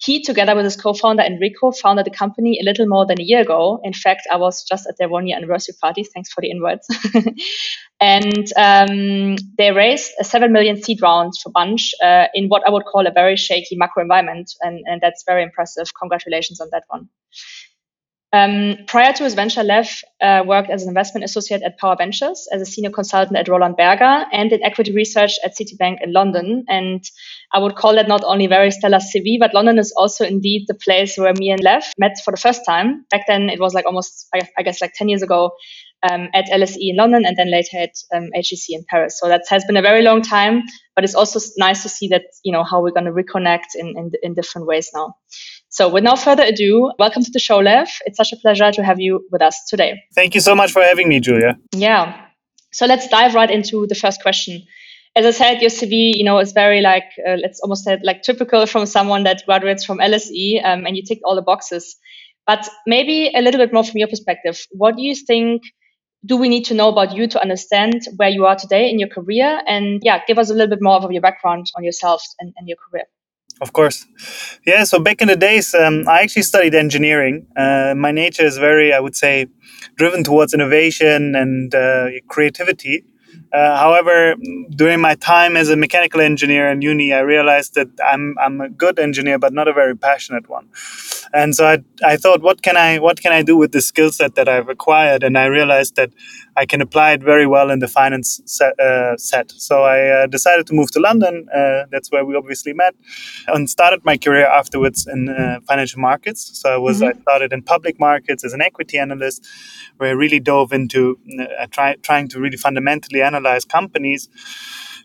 He, 0.00 0.22
together 0.22 0.56
with 0.56 0.64
his 0.64 0.76
co-founder 0.76 1.22
Enrico, 1.22 1.72
founded 1.72 2.06
the 2.06 2.10
company 2.10 2.58
a 2.60 2.64
little 2.64 2.86
more 2.86 3.06
than 3.06 3.20
a 3.20 3.24
year 3.24 3.42
ago. 3.42 3.80
In 3.84 3.92
fact, 3.92 4.22
I 4.32 4.36
was 4.36 4.64
just 4.64 4.86
at 4.88 4.96
their 4.98 5.10
one-year 5.10 5.36
anniversary 5.36 5.74
party. 5.80 6.04
Thanks 6.04 6.32
for 6.32 6.40
the 6.40 6.50
invites. 6.50 6.88
and 8.00 8.48
um, 8.56 9.36
they 9.58 9.72
raised 9.72 10.10
a 10.18 10.24
seven 10.24 10.52
million 10.52 10.82
seed 10.82 11.02
round 11.02 11.34
for 11.42 11.50
Bunch 11.52 11.92
uh, 12.02 12.26
in 12.32 12.48
what 12.48 12.66
I 12.66 12.70
would 12.70 12.84
call 12.86 13.06
a 13.06 13.12
very 13.12 13.36
shaky 13.36 13.76
macro 13.76 14.02
environment, 14.02 14.50
and, 14.62 14.80
and 14.86 15.02
that's 15.02 15.22
very 15.26 15.42
impressive. 15.42 15.86
Congratulations 16.00 16.60
on 16.60 16.68
that 16.72 16.84
one. 16.88 17.08
Um, 18.32 18.76
prior 18.86 19.12
to 19.12 19.24
his 19.24 19.34
venture, 19.34 19.64
Lev 19.64 19.88
uh, 20.20 20.44
worked 20.46 20.70
as 20.70 20.84
an 20.84 20.88
investment 20.88 21.24
associate 21.24 21.62
at 21.62 21.78
Power 21.78 21.96
Ventures, 21.96 22.46
as 22.52 22.62
a 22.62 22.64
senior 22.64 22.90
consultant 22.90 23.36
at 23.36 23.48
Roland 23.48 23.76
Berger, 23.76 24.24
and 24.32 24.52
in 24.52 24.62
equity 24.62 24.92
research 24.92 25.32
at 25.44 25.56
Citibank 25.56 25.96
in 26.00 26.12
London. 26.12 26.64
And 26.68 27.02
I 27.52 27.58
would 27.58 27.74
call 27.74 27.96
that 27.96 28.06
not 28.06 28.22
only 28.22 28.46
very 28.46 28.70
stellar 28.70 28.98
CV, 28.98 29.38
but 29.40 29.52
London 29.52 29.78
is 29.78 29.92
also 29.96 30.24
indeed 30.24 30.66
the 30.68 30.74
place 30.74 31.18
where 31.18 31.34
me 31.34 31.50
and 31.50 31.60
Lev 31.60 31.82
met 31.98 32.18
for 32.24 32.30
the 32.30 32.40
first 32.40 32.64
time. 32.64 33.04
Back 33.10 33.26
then, 33.26 33.50
it 33.50 33.58
was 33.58 33.74
like 33.74 33.86
almost, 33.86 34.28
I 34.56 34.62
guess, 34.62 34.80
like 34.80 34.92
10 34.94 35.08
years 35.08 35.22
ago 35.22 35.50
um, 36.08 36.28
at 36.34 36.46
LSE 36.46 36.76
in 36.78 36.96
London 36.96 37.24
and 37.26 37.36
then 37.36 37.50
later 37.50 37.78
at 37.78 37.92
um, 38.14 38.30
HEC 38.34 38.70
in 38.70 38.84
Paris. 38.88 39.18
So 39.20 39.28
that 39.28 39.42
has 39.48 39.64
been 39.64 39.76
a 39.76 39.82
very 39.82 40.02
long 40.02 40.22
time, 40.22 40.62
but 40.94 41.04
it's 41.04 41.14
also 41.14 41.40
nice 41.58 41.82
to 41.82 41.88
see 41.88 42.08
that, 42.08 42.22
you 42.44 42.52
know, 42.52 42.64
how 42.64 42.82
we're 42.82 42.92
going 42.92 43.04
to 43.04 43.12
reconnect 43.12 43.74
in, 43.74 43.88
in, 43.96 44.12
in 44.22 44.34
different 44.34 44.66
ways 44.66 44.90
now. 44.94 45.14
So, 45.72 45.88
with 45.88 46.02
no 46.02 46.16
further 46.16 46.42
ado, 46.42 46.90
welcome 46.98 47.22
to 47.22 47.30
the 47.30 47.38
show, 47.38 47.58
Lev. 47.58 47.88
It's 48.04 48.16
such 48.16 48.32
a 48.32 48.36
pleasure 48.36 48.72
to 48.72 48.82
have 48.82 48.98
you 48.98 49.24
with 49.30 49.40
us 49.40 49.56
today. 49.68 50.02
Thank 50.16 50.34
you 50.34 50.40
so 50.40 50.52
much 50.56 50.72
for 50.72 50.82
having 50.82 51.08
me, 51.08 51.20
Julia. 51.20 51.56
Yeah. 51.72 52.26
So, 52.72 52.86
let's 52.86 53.06
dive 53.06 53.34
right 53.34 53.48
into 53.48 53.86
the 53.86 53.94
first 53.94 54.20
question. 54.20 54.64
As 55.14 55.24
I 55.24 55.30
said, 55.30 55.60
your 55.60 55.70
CV, 55.70 56.16
you 56.16 56.24
know, 56.24 56.40
is 56.40 56.50
very 56.50 56.80
like, 56.80 57.04
uh, 57.24 57.36
let's 57.40 57.60
almost 57.60 57.84
say 57.84 57.98
like 58.02 58.22
typical 58.22 58.66
from 58.66 58.84
someone 58.86 59.22
that 59.24 59.44
graduates 59.46 59.84
from 59.84 59.98
LSE 59.98 60.64
um, 60.64 60.86
and 60.86 60.96
you 60.96 61.04
ticked 61.04 61.22
all 61.24 61.36
the 61.36 61.42
boxes. 61.42 61.96
But 62.48 62.68
maybe 62.86 63.30
a 63.32 63.40
little 63.40 63.58
bit 63.58 63.72
more 63.72 63.84
from 63.84 63.98
your 63.98 64.08
perspective. 64.08 64.66
What 64.72 64.96
do 64.96 65.02
you 65.02 65.14
think 65.14 65.62
do 66.24 66.36
we 66.36 66.48
need 66.48 66.64
to 66.66 66.74
know 66.74 66.88
about 66.88 67.14
you 67.14 67.26
to 67.28 67.40
understand 67.40 68.02
where 68.16 68.28
you 68.28 68.44
are 68.46 68.56
today 68.56 68.90
in 68.90 68.98
your 68.98 69.08
career? 69.08 69.60
And 69.66 70.00
yeah, 70.02 70.20
give 70.26 70.38
us 70.38 70.50
a 70.50 70.54
little 70.54 70.68
bit 70.68 70.82
more 70.82 70.94
of 70.94 71.10
your 71.10 71.22
background 71.22 71.66
on 71.76 71.84
yourself 71.84 72.22
and, 72.38 72.52
and 72.56 72.68
your 72.68 72.76
career. 72.76 73.04
Of 73.60 73.74
course. 73.74 74.06
Yeah, 74.66 74.84
so 74.84 74.98
back 74.98 75.20
in 75.20 75.28
the 75.28 75.36
days, 75.36 75.74
um, 75.74 76.08
I 76.08 76.22
actually 76.22 76.42
studied 76.42 76.74
engineering. 76.74 77.46
Uh, 77.56 77.94
my 77.94 78.10
nature 78.10 78.44
is 78.44 78.56
very, 78.56 78.92
I 78.92 79.00
would 79.00 79.14
say, 79.14 79.46
driven 79.96 80.24
towards 80.24 80.54
innovation 80.54 81.34
and 81.34 81.74
uh, 81.74 82.08
creativity. 82.28 83.04
Uh, 83.52 83.76
however, 83.76 84.36
during 84.70 85.00
my 85.00 85.14
time 85.16 85.56
as 85.56 85.70
a 85.70 85.76
mechanical 85.76 86.20
engineer 86.20 86.68
in 86.70 86.82
uni, 86.82 87.12
I 87.12 87.20
realized 87.20 87.74
that 87.74 87.88
I'm, 88.04 88.36
I'm 88.38 88.60
a 88.60 88.68
good 88.68 88.98
engineer, 88.98 89.38
but 89.38 89.52
not 89.52 89.66
a 89.66 89.72
very 89.72 89.96
passionate 89.96 90.48
one. 90.48 90.68
And 91.32 91.54
so 91.54 91.66
I, 91.66 91.84
I 92.04 92.16
thought, 92.16 92.42
what 92.42 92.62
can 92.62 92.76
I 92.76 92.98
what 92.98 93.20
can 93.20 93.32
I 93.32 93.42
do 93.42 93.56
with 93.56 93.72
the 93.72 93.80
skill 93.80 94.10
set 94.12 94.34
that 94.34 94.48
I've 94.48 94.68
acquired? 94.68 95.22
And 95.22 95.38
I 95.38 95.46
realized 95.46 95.96
that 95.96 96.10
I 96.60 96.66
can 96.66 96.80
apply 96.82 97.12
it 97.12 97.22
very 97.22 97.46
well 97.46 97.70
in 97.70 97.78
the 97.78 97.88
finance 97.88 98.40
set. 98.44 98.78
Uh, 98.78 99.16
set. 99.16 99.50
So 99.56 99.82
I 99.82 99.98
uh, 100.16 100.26
decided 100.26 100.66
to 100.66 100.74
move 100.74 100.90
to 100.92 101.00
London. 101.00 101.34
Uh, 101.48 101.84
that's 101.92 102.10
where 102.12 102.24
we 102.28 102.36
obviously 102.36 102.74
met, 102.74 102.94
and 103.46 103.70
started 103.70 104.04
my 104.04 104.16
career 104.18 104.46
afterwards 104.60 105.06
in 105.06 105.20
uh, 105.30 105.60
financial 105.66 106.00
markets. 106.00 106.40
So 106.60 106.66
I 106.74 106.76
was 106.76 107.00
mm-hmm. 107.00 107.18
I 107.18 107.22
started 107.22 107.52
in 107.54 107.62
public 107.62 107.98
markets 107.98 108.44
as 108.44 108.52
an 108.52 108.60
equity 108.60 108.98
analyst, 108.98 109.46
where 109.96 110.10
I 110.10 110.12
really 110.24 110.40
dove 110.40 110.72
into 110.72 111.18
uh, 111.58 111.66
try, 111.70 111.96
trying 112.02 112.28
to 112.28 112.40
really 112.40 112.58
fundamentally 112.58 113.22
analyze 113.22 113.64
companies 113.64 114.28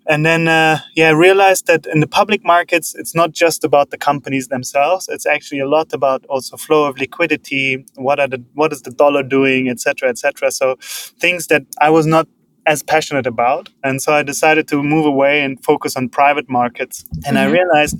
and 0.07 0.25
then 0.25 0.47
uh, 0.47 0.79
yeah 0.95 1.09
i 1.09 1.11
realized 1.11 1.67
that 1.67 1.85
in 1.87 1.99
the 1.99 2.07
public 2.07 2.43
markets 2.43 2.95
it's 2.95 3.15
not 3.15 3.31
just 3.31 3.63
about 3.63 3.89
the 3.89 3.97
companies 3.97 4.47
themselves. 4.47 5.07
It's 5.09 5.25
actually 5.25 5.59
a 5.59 5.67
lot 5.67 5.93
about 5.93 6.25
also 6.25 6.57
flow 6.57 6.85
of 6.85 6.97
liquidity 6.97 7.85
what 7.95 8.19
are 8.19 8.27
the 8.27 8.43
what 8.53 8.71
is 8.71 8.81
the 8.81 8.91
dollar 8.91 9.23
doing 9.23 9.69
etc 9.69 10.09
etc 10.09 10.51
so 10.51 10.75
things 11.19 11.47
that 11.47 11.63
i 11.81 11.89
was 11.89 12.05
not 12.05 12.27
as 12.67 12.81
passionate 12.81 13.27
about. 13.27 13.69
And 13.83 14.01
so 14.01 14.13
i 14.13 14.23
decided 14.23 14.67
to 14.69 14.81
move 14.81 15.05
away 15.05 15.43
and 15.43 15.63
focus 15.63 15.95
on 15.95 16.09
private 16.09 16.49
markets. 16.49 17.05
And 17.25 17.37
mm-hmm. 17.37 17.37
i 17.37 17.45
realized 17.45 17.97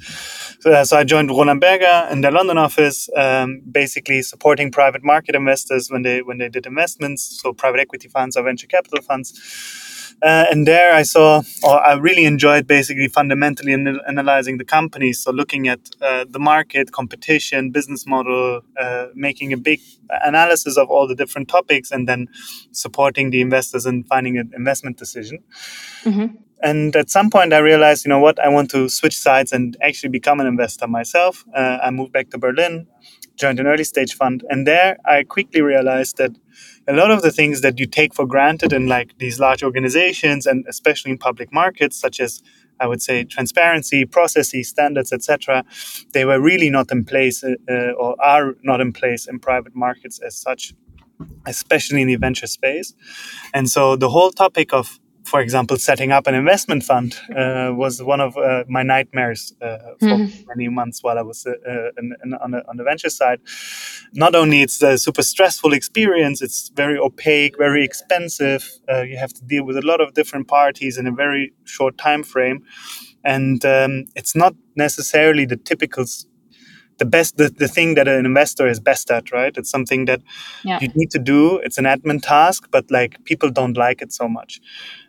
uh, 0.65 0.83
so 0.83 0.97
i 0.97 1.03
joined 1.03 1.29
roland 1.29 1.61
berger 1.61 2.07
in 2.11 2.21
their 2.21 2.31
london 2.31 2.57
office 2.57 3.09
um, 3.15 3.61
basically 3.71 4.21
supporting 4.21 4.71
private 4.71 5.03
market 5.03 5.35
investors 5.35 5.91
when 5.91 6.01
they 6.01 6.21
when 6.21 6.37
they 6.39 6.49
did 6.49 6.65
investments 6.65 7.39
so 7.41 7.53
private 7.53 7.79
equity 7.79 8.07
funds 8.07 8.35
or 8.35 8.43
venture 8.43 8.67
capital 8.67 9.01
funds 9.01 9.27
uh, 10.21 10.45
and 10.49 10.67
there 10.67 10.93
I 10.93 11.03
saw, 11.03 11.43
or 11.63 11.79
I 11.85 11.93
really 11.95 12.25
enjoyed 12.25 12.67
basically 12.67 13.07
fundamentally 13.07 13.73
an- 13.73 13.99
analyzing 14.07 14.57
the 14.57 14.65
companies. 14.65 15.21
So 15.21 15.31
looking 15.31 15.67
at 15.67 15.79
uh, 16.01 16.25
the 16.29 16.39
market, 16.39 16.91
competition, 16.91 17.71
business 17.71 18.07
model, 18.07 18.61
uh, 18.79 19.07
making 19.13 19.53
a 19.53 19.57
big 19.57 19.81
analysis 20.09 20.77
of 20.77 20.89
all 20.89 21.07
the 21.07 21.15
different 21.15 21.47
topics, 21.47 21.91
and 21.91 22.07
then 22.07 22.27
supporting 22.71 23.31
the 23.31 23.41
investors 23.41 23.85
in 23.85 24.03
finding 24.03 24.37
an 24.37 24.51
investment 24.55 24.97
decision. 24.97 25.39
Mm-hmm. 26.03 26.35
And 26.61 26.95
at 26.95 27.09
some 27.09 27.29
point, 27.29 27.53
I 27.53 27.59
realized, 27.59 28.05
you 28.05 28.09
know 28.09 28.19
what, 28.19 28.39
I 28.39 28.47
want 28.47 28.71
to 28.71 28.89
switch 28.89 29.17
sides 29.17 29.51
and 29.51 29.77
actually 29.81 30.09
become 30.09 30.39
an 30.39 30.47
investor 30.47 30.87
myself. 30.87 31.45
Uh, 31.53 31.77
I 31.83 31.91
moved 31.91 32.13
back 32.13 32.29
to 32.29 32.37
Berlin, 32.37 32.87
joined 33.35 33.59
an 33.59 33.67
early 33.67 33.83
stage 33.83 34.15
fund, 34.15 34.43
and 34.49 34.65
there 34.65 34.97
I 35.05 35.23
quickly 35.23 35.61
realized 35.61 36.17
that 36.17 36.31
a 36.87 36.93
lot 36.93 37.11
of 37.11 37.21
the 37.21 37.31
things 37.31 37.61
that 37.61 37.79
you 37.79 37.87
take 37.87 38.13
for 38.13 38.25
granted 38.25 38.71
in 38.71 38.87
like 38.87 39.17
these 39.17 39.39
large 39.39 39.63
organizations 39.63 40.45
and 40.45 40.65
especially 40.67 41.11
in 41.11 41.17
public 41.17 41.51
markets 41.51 41.99
such 41.99 42.19
as 42.19 42.41
i 42.79 42.87
would 42.87 43.01
say 43.01 43.23
transparency 43.23 44.05
processes 44.05 44.69
standards 44.69 45.11
etc 45.11 45.63
they 46.13 46.25
were 46.25 46.39
really 46.39 46.69
not 46.69 46.91
in 46.91 47.03
place 47.03 47.43
uh, 47.43 47.53
uh, 47.69 47.91
or 47.91 48.15
are 48.23 48.55
not 48.63 48.81
in 48.81 48.91
place 48.91 49.27
in 49.27 49.39
private 49.39 49.75
markets 49.75 50.19
as 50.19 50.37
such 50.37 50.73
especially 51.45 52.01
in 52.01 52.07
the 52.07 52.15
venture 52.15 52.47
space. 52.47 52.93
And 53.53 53.69
so 53.69 53.95
the 53.95 54.09
whole 54.09 54.31
topic 54.31 54.73
of 54.73 54.99
for 55.25 55.41
example, 55.41 55.77
setting 55.77 56.11
up 56.11 56.27
an 56.27 56.35
investment 56.35 56.83
fund 56.83 57.17
uh, 57.35 57.71
was 57.73 58.01
one 58.01 58.21
of 58.21 58.37
uh, 58.37 58.63
my 58.67 58.83
nightmares 58.83 59.53
uh, 59.61 59.77
for 59.99 60.05
mm-hmm. 60.05 60.47
many 60.47 60.69
months 60.69 61.01
while 61.01 61.17
I 61.17 61.23
was 61.23 61.45
uh, 61.45 61.51
uh, 61.67 61.89
in, 61.97 62.15
in, 62.23 62.33
on, 62.35 62.51
the, 62.51 62.67
on, 62.69 62.77
the, 62.77 62.83
venture 62.83 63.09
side. 63.09 63.39
Not 64.13 64.35
only 64.35 64.61
it's 64.61 64.81
a 64.83 64.97
super 64.97 65.23
stressful 65.23 65.73
experience, 65.73 66.41
it's 66.41 66.69
very 66.69 66.97
opaque, 66.97 67.57
very 67.57 67.83
expensive. 67.83 68.69
Uh, 68.87 69.01
you 69.01 69.17
have 69.17 69.33
to 69.33 69.43
deal 69.43 69.65
with 69.65 69.77
a 69.77 69.81
lot 69.81 69.99
of 69.99 70.13
different 70.13 70.47
parties 70.47 70.97
in 70.97 71.07
a 71.07 71.11
very 71.11 71.53
short 71.63 71.97
time 71.97 72.23
frame. 72.23 72.63
and 73.25 73.65
um, 73.65 74.05
it's 74.15 74.35
not 74.35 74.53
necessarily 74.75 75.45
the 75.45 75.57
typical 75.57 76.05
the 76.97 77.05
best 77.05 77.37
the, 77.37 77.49
the 77.49 77.67
thing 77.67 77.95
that 77.95 78.07
an 78.07 78.25
investor 78.25 78.67
is 78.67 78.79
best 78.79 79.11
at 79.11 79.31
right 79.31 79.57
it's 79.57 79.69
something 79.69 80.05
that 80.05 80.21
yeah. 80.63 80.79
you 80.81 80.87
need 80.95 81.11
to 81.11 81.19
do 81.19 81.57
it's 81.57 81.77
an 81.77 81.85
admin 81.85 82.21
task 82.21 82.67
but 82.71 82.89
like 82.89 83.21
people 83.25 83.49
don't 83.49 83.75
like 83.75 84.01
it 84.01 84.13
so 84.13 84.27
much 84.27 84.61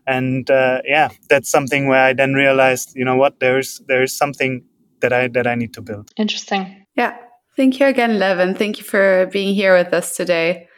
and 0.07 0.51
uh, 0.51 0.81
yeah 0.85 1.09
that's 1.29 1.51
something 1.51 1.89
where 1.89 2.05
i 2.05 2.13
then 2.13 2.35
realized 2.35 2.93
you 2.95 3.05
know 3.05 3.17
what 3.17 3.41
there's 3.41 3.81
there's 3.89 4.17
something 4.17 4.63
that 5.01 5.13
i 5.13 5.29
that 5.29 5.47
i 5.47 5.55
need 5.55 5.73
to 5.75 5.83
build. 5.83 6.11
Interesting. 6.17 6.87
Yeah. 6.97 7.17
Thank 7.57 7.81
you 7.81 7.87
again 7.87 8.19
Levent. 8.19 8.59
Thank 8.59 8.79
you 8.79 8.85
for 8.85 9.29
being 9.33 9.55
here 9.55 9.75
with 9.77 9.93
us 9.93 10.17
today. 10.17 10.69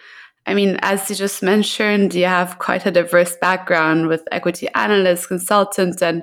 I 0.46 0.54
mean, 0.54 0.78
as 0.80 1.10
you 1.10 1.16
just 1.16 1.42
mentioned, 1.42 2.14
you 2.14 2.24
have 2.24 2.58
quite 2.58 2.86
a 2.86 2.90
diverse 2.90 3.36
background 3.36 4.06
with 4.06 4.22
equity 4.32 4.68
analyst, 4.74 5.28
consultant, 5.28 6.00
and 6.00 6.22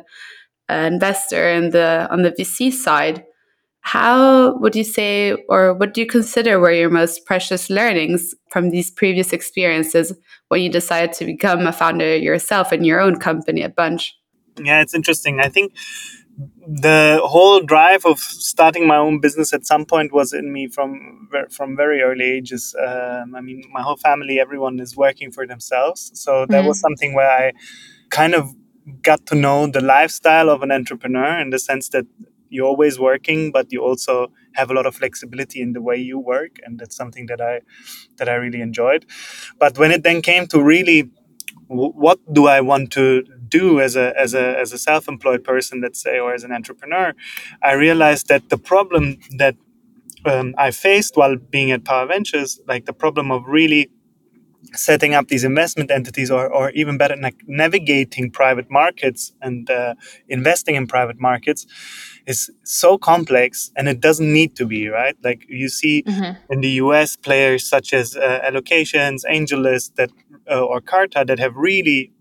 uh, 0.67 0.73
investor 0.73 1.47
in 1.49 1.69
the 1.69 2.07
on 2.09 2.23
the 2.23 2.31
VC 2.31 2.71
side. 2.71 3.23
How 3.85 4.57
would 4.57 4.75
you 4.75 4.83
say, 4.83 5.33
or 5.47 5.75
what 5.75 5.93
do 5.93 6.01
you 6.01 6.07
consider 6.07 6.59
were 6.59 6.71
your 6.71 6.89
most 6.89 7.23
precious 7.27 7.69
learnings 7.69 8.33
from 8.49 8.71
these 8.71 8.89
previous 8.89 9.31
experiences 9.31 10.11
when 10.47 10.63
you 10.63 10.71
decided 10.71 11.13
to 11.13 11.25
become 11.25 11.67
a 11.67 11.71
founder 11.71 12.17
yourself 12.17 12.73
in 12.73 12.83
your 12.83 12.99
own 12.99 13.19
company 13.19 13.61
at 13.61 13.75
Bunch? 13.75 14.17
Yeah, 14.59 14.81
it's 14.81 14.95
interesting. 14.95 15.39
I 15.39 15.49
think 15.49 15.73
the 16.67 17.21
whole 17.23 17.61
drive 17.61 18.07
of 18.07 18.17
starting 18.17 18.87
my 18.87 18.97
own 18.97 19.19
business 19.19 19.53
at 19.53 19.67
some 19.67 19.85
point 19.85 20.11
was 20.11 20.33
in 20.33 20.51
me 20.51 20.67
from 20.67 21.29
from 21.51 21.77
very 21.77 22.01
early 22.01 22.25
ages. 22.25 22.75
Um, 22.87 23.35
I 23.35 23.41
mean, 23.41 23.61
my 23.71 23.83
whole 23.83 23.97
family, 23.97 24.39
everyone 24.39 24.79
is 24.79 24.97
working 24.97 25.31
for 25.31 25.45
themselves, 25.45 26.09
so 26.15 26.47
that 26.49 26.63
mm. 26.63 26.67
was 26.67 26.79
something 26.79 27.13
where 27.13 27.29
I 27.29 27.51
kind 28.09 28.33
of 28.33 28.51
got 29.03 29.27
to 29.27 29.35
know 29.35 29.67
the 29.67 29.81
lifestyle 29.81 30.49
of 30.49 30.63
an 30.63 30.71
entrepreneur 30.71 31.39
in 31.39 31.51
the 31.51 31.59
sense 31.59 31.89
that 31.89 32.07
you're 32.55 32.67
always 32.73 32.99
working, 32.99 33.51
but 33.51 33.71
you 33.73 33.81
also 33.83 34.31
have 34.53 34.71
a 34.71 34.73
lot 34.73 34.85
of 34.85 34.95
flexibility 34.95 35.61
in 35.61 35.73
the 35.73 35.81
way 35.81 35.97
you 35.97 36.17
work, 36.19 36.53
and 36.63 36.79
that's 36.79 36.95
something 36.95 37.27
that 37.27 37.41
I 37.41 37.61
that 38.17 38.29
I 38.29 38.35
really 38.35 38.61
enjoyed. 38.61 39.05
But 39.59 39.77
when 39.77 39.91
it 39.91 40.03
then 40.03 40.21
came 40.21 40.47
to 40.47 40.63
really 40.63 41.11
what 41.67 42.19
do 42.33 42.47
I 42.47 42.61
want 42.61 42.91
to 42.91 43.23
do 43.49 43.79
as 43.79 43.95
a 43.95 44.13
as 44.19 44.33
a 44.33 44.59
as 44.59 44.73
a 44.73 44.77
self-employed 44.77 45.43
person, 45.43 45.81
let's 45.81 46.01
say, 46.01 46.19
or 46.19 46.33
as 46.33 46.43
an 46.43 46.51
entrepreneur, 46.51 47.13
I 47.61 47.73
realized 47.73 48.27
that 48.27 48.49
the 48.49 48.57
problem 48.57 49.17
that 49.37 49.55
um, 50.25 50.55
I 50.57 50.71
faced 50.71 51.17
while 51.17 51.35
being 51.37 51.71
at 51.71 51.85
Power 51.85 52.07
Ventures, 52.07 52.59
like 52.67 52.85
the 52.85 52.93
problem 52.93 53.31
of 53.31 53.43
really 53.47 53.89
setting 54.73 55.13
up 55.13 55.27
these 55.27 55.43
investment 55.43 55.91
entities 55.91 56.31
or, 56.31 56.47
or 56.47 56.69
even 56.71 56.97
better 56.97 57.15
like 57.17 57.41
navigating 57.47 58.31
private 58.31 58.69
markets 58.69 59.33
and 59.41 59.69
uh, 59.69 59.93
investing 60.27 60.75
in 60.75 60.87
private 60.87 61.19
markets 61.19 61.65
is 62.25 62.51
so 62.63 62.97
complex 62.97 63.71
and 63.75 63.87
it 63.87 63.99
doesn't 63.99 64.31
need 64.31 64.55
to 64.55 64.65
be 64.65 64.87
right 64.87 65.15
like 65.23 65.45
you 65.47 65.69
see 65.69 66.03
mm-hmm. 66.03 66.35
in 66.51 66.61
the 66.61 66.69
us 66.69 67.15
players 67.15 67.67
such 67.67 67.93
as 67.93 68.15
uh, 68.15 68.39
allocations 68.43 69.21
AngelList 69.29 69.95
that 69.95 70.11
uh, 70.49 70.63
or 70.63 70.81
carta 70.81 71.23
that 71.27 71.39
have 71.39 71.55
really 71.55 72.11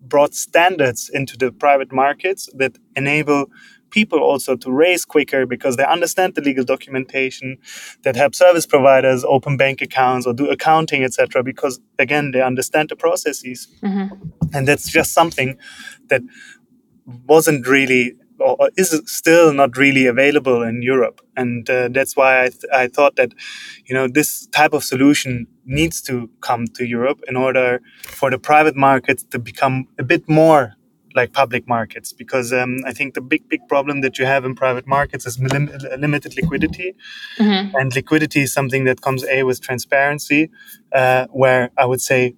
brought 0.00 0.34
standards 0.34 1.10
into 1.12 1.36
the 1.36 1.52
private 1.52 1.92
markets 1.92 2.48
that 2.54 2.76
enable 2.96 3.46
people 3.90 4.20
also 4.20 4.56
to 4.56 4.70
raise 4.70 5.04
quicker 5.04 5.46
because 5.46 5.76
they 5.76 5.84
understand 5.84 6.34
the 6.34 6.40
legal 6.40 6.64
documentation 6.64 7.58
that 8.02 8.16
help 8.16 8.34
service 8.34 8.66
providers 8.66 9.24
open 9.24 9.56
bank 9.56 9.82
accounts 9.82 10.26
or 10.26 10.32
do 10.32 10.48
accounting 10.48 11.04
etc 11.04 11.42
because 11.42 11.80
again 11.98 12.30
they 12.32 12.42
understand 12.42 12.88
the 12.88 12.96
processes 12.96 13.68
mm-hmm. 13.82 14.14
and 14.54 14.66
that's 14.66 14.88
just 14.90 15.12
something 15.12 15.56
that 16.08 16.22
wasn't 17.26 17.66
really 17.66 18.14
or 18.40 18.70
is 18.76 19.00
still 19.06 19.52
not 19.52 19.76
really 19.76 20.06
available 20.06 20.62
in 20.62 20.82
Europe. 20.82 21.20
And 21.36 21.68
uh, 21.68 21.88
that's 21.88 22.16
why 22.16 22.44
I, 22.44 22.48
th- 22.48 22.64
I 22.72 22.88
thought 22.88 23.16
that, 23.16 23.32
you 23.84 23.94
know, 23.94 24.08
this 24.08 24.46
type 24.48 24.72
of 24.72 24.82
solution 24.82 25.46
needs 25.66 26.00
to 26.02 26.30
come 26.40 26.66
to 26.74 26.86
Europe 26.86 27.20
in 27.28 27.36
order 27.36 27.80
for 28.02 28.30
the 28.30 28.38
private 28.38 28.76
markets 28.76 29.22
to 29.24 29.38
become 29.38 29.88
a 29.98 30.02
bit 30.02 30.28
more 30.28 30.74
like 31.14 31.32
public 31.32 31.68
markets. 31.68 32.12
Because 32.12 32.52
um, 32.52 32.78
I 32.86 32.92
think 32.92 33.14
the 33.14 33.20
big, 33.20 33.48
big 33.48 33.66
problem 33.68 34.00
that 34.02 34.18
you 34.18 34.26
have 34.26 34.44
in 34.44 34.54
private 34.54 34.86
markets 34.86 35.26
is 35.26 35.38
lim- 35.38 35.72
limited 35.98 36.36
liquidity. 36.36 36.94
Mm-hmm. 37.38 37.76
And 37.76 37.94
liquidity 37.94 38.42
is 38.42 38.52
something 38.52 38.84
that 38.84 39.00
comes 39.00 39.24
A 39.24 39.42
with 39.42 39.60
transparency, 39.60 40.50
uh, 40.92 41.26
where 41.30 41.70
I 41.76 41.86
would 41.86 42.00
say 42.00 42.34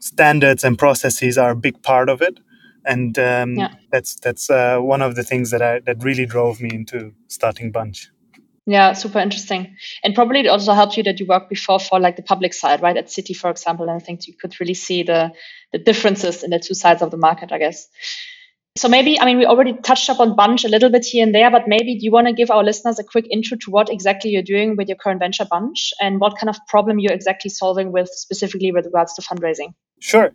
standards 0.00 0.64
and 0.64 0.78
processes 0.78 1.38
are 1.38 1.50
a 1.50 1.56
big 1.56 1.82
part 1.82 2.08
of 2.08 2.20
it 2.20 2.38
and 2.84 3.18
um, 3.18 3.56
yeah. 3.56 3.74
that's 3.90 4.14
that's 4.16 4.50
uh, 4.50 4.78
one 4.78 5.02
of 5.02 5.14
the 5.14 5.22
things 5.22 5.50
that 5.50 5.62
I 5.62 5.80
that 5.80 6.02
really 6.04 6.26
drove 6.26 6.60
me 6.60 6.70
into 6.72 7.14
starting 7.28 7.70
Bunch. 7.72 8.10
Yeah, 8.66 8.94
super 8.94 9.18
interesting, 9.18 9.76
and 10.02 10.14
probably 10.14 10.40
it 10.40 10.46
also 10.46 10.72
helped 10.72 10.96
you 10.96 11.02
that 11.02 11.20
you 11.20 11.26
worked 11.26 11.50
before 11.50 11.78
for 11.78 12.00
like 12.00 12.16
the 12.16 12.22
public 12.22 12.54
side, 12.54 12.80
right? 12.80 12.96
At 12.96 13.08
Citi, 13.08 13.36
for 13.36 13.50
example, 13.50 13.86
and 13.90 13.94
I 14.00 14.02
think 14.02 14.26
you 14.26 14.32
could 14.40 14.58
really 14.58 14.72
see 14.74 15.02
the 15.02 15.32
the 15.72 15.78
differences 15.78 16.42
in 16.42 16.48
the 16.50 16.58
two 16.58 16.72
sides 16.72 17.02
of 17.02 17.10
the 17.10 17.18
market, 17.18 17.52
I 17.52 17.58
guess. 17.58 17.88
So 18.76 18.88
maybe, 18.88 19.20
I 19.20 19.24
mean, 19.24 19.38
we 19.38 19.46
already 19.46 19.74
touched 19.74 20.10
up 20.10 20.18
on 20.18 20.34
Bunch 20.34 20.64
a 20.64 20.68
little 20.68 20.90
bit 20.90 21.04
here 21.04 21.22
and 21.22 21.32
there, 21.32 21.48
but 21.48 21.68
maybe 21.68 21.96
do 21.96 22.04
you 22.04 22.10
want 22.10 22.26
to 22.26 22.32
give 22.32 22.50
our 22.50 22.64
listeners 22.64 22.98
a 22.98 23.04
quick 23.04 23.24
intro 23.30 23.56
to 23.58 23.70
what 23.70 23.88
exactly 23.88 24.32
you're 24.32 24.42
doing 24.42 24.74
with 24.74 24.88
your 24.88 24.96
current 24.96 25.20
venture 25.20 25.44
Bunch 25.48 25.92
and 26.00 26.18
what 26.18 26.36
kind 26.36 26.50
of 26.50 26.56
problem 26.66 26.98
you're 26.98 27.12
exactly 27.12 27.50
solving 27.50 27.92
with 27.92 28.08
specifically 28.08 28.72
with 28.72 28.84
regards 28.84 29.14
to 29.14 29.22
fundraising? 29.22 29.74
Sure. 30.00 30.32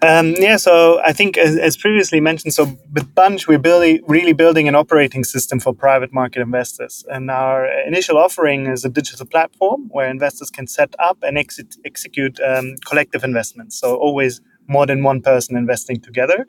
Um, 0.00 0.34
yeah, 0.38 0.56
so 0.56 0.98
I 1.04 1.12
think 1.12 1.36
as, 1.36 1.58
as, 1.58 1.76
previously 1.76 2.20
mentioned, 2.20 2.54
so 2.54 2.74
with 2.94 3.14
Bunch, 3.14 3.46
we're 3.46 3.60
really 3.60 4.32
building 4.32 4.66
an 4.66 4.74
operating 4.74 5.22
system 5.22 5.60
for 5.60 5.74
private 5.74 6.10
market 6.10 6.40
investors. 6.40 7.04
And 7.10 7.30
our 7.30 7.66
initial 7.86 8.16
offering 8.16 8.66
is 8.66 8.86
a 8.86 8.88
digital 8.88 9.26
platform 9.26 9.88
where 9.90 10.08
investors 10.08 10.48
can 10.48 10.66
set 10.66 10.94
up 10.98 11.18
and 11.22 11.36
execute 11.36 12.40
um, 12.40 12.76
collective 12.86 13.24
investments. 13.24 13.78
So 13.78 13.94
always 13.94 14.40
more 14.68 14.86
than 14.86 15.02
one 15.02 15.20
person 15.20 15.56
investing 15.56 16.00
together. 16.00 16.46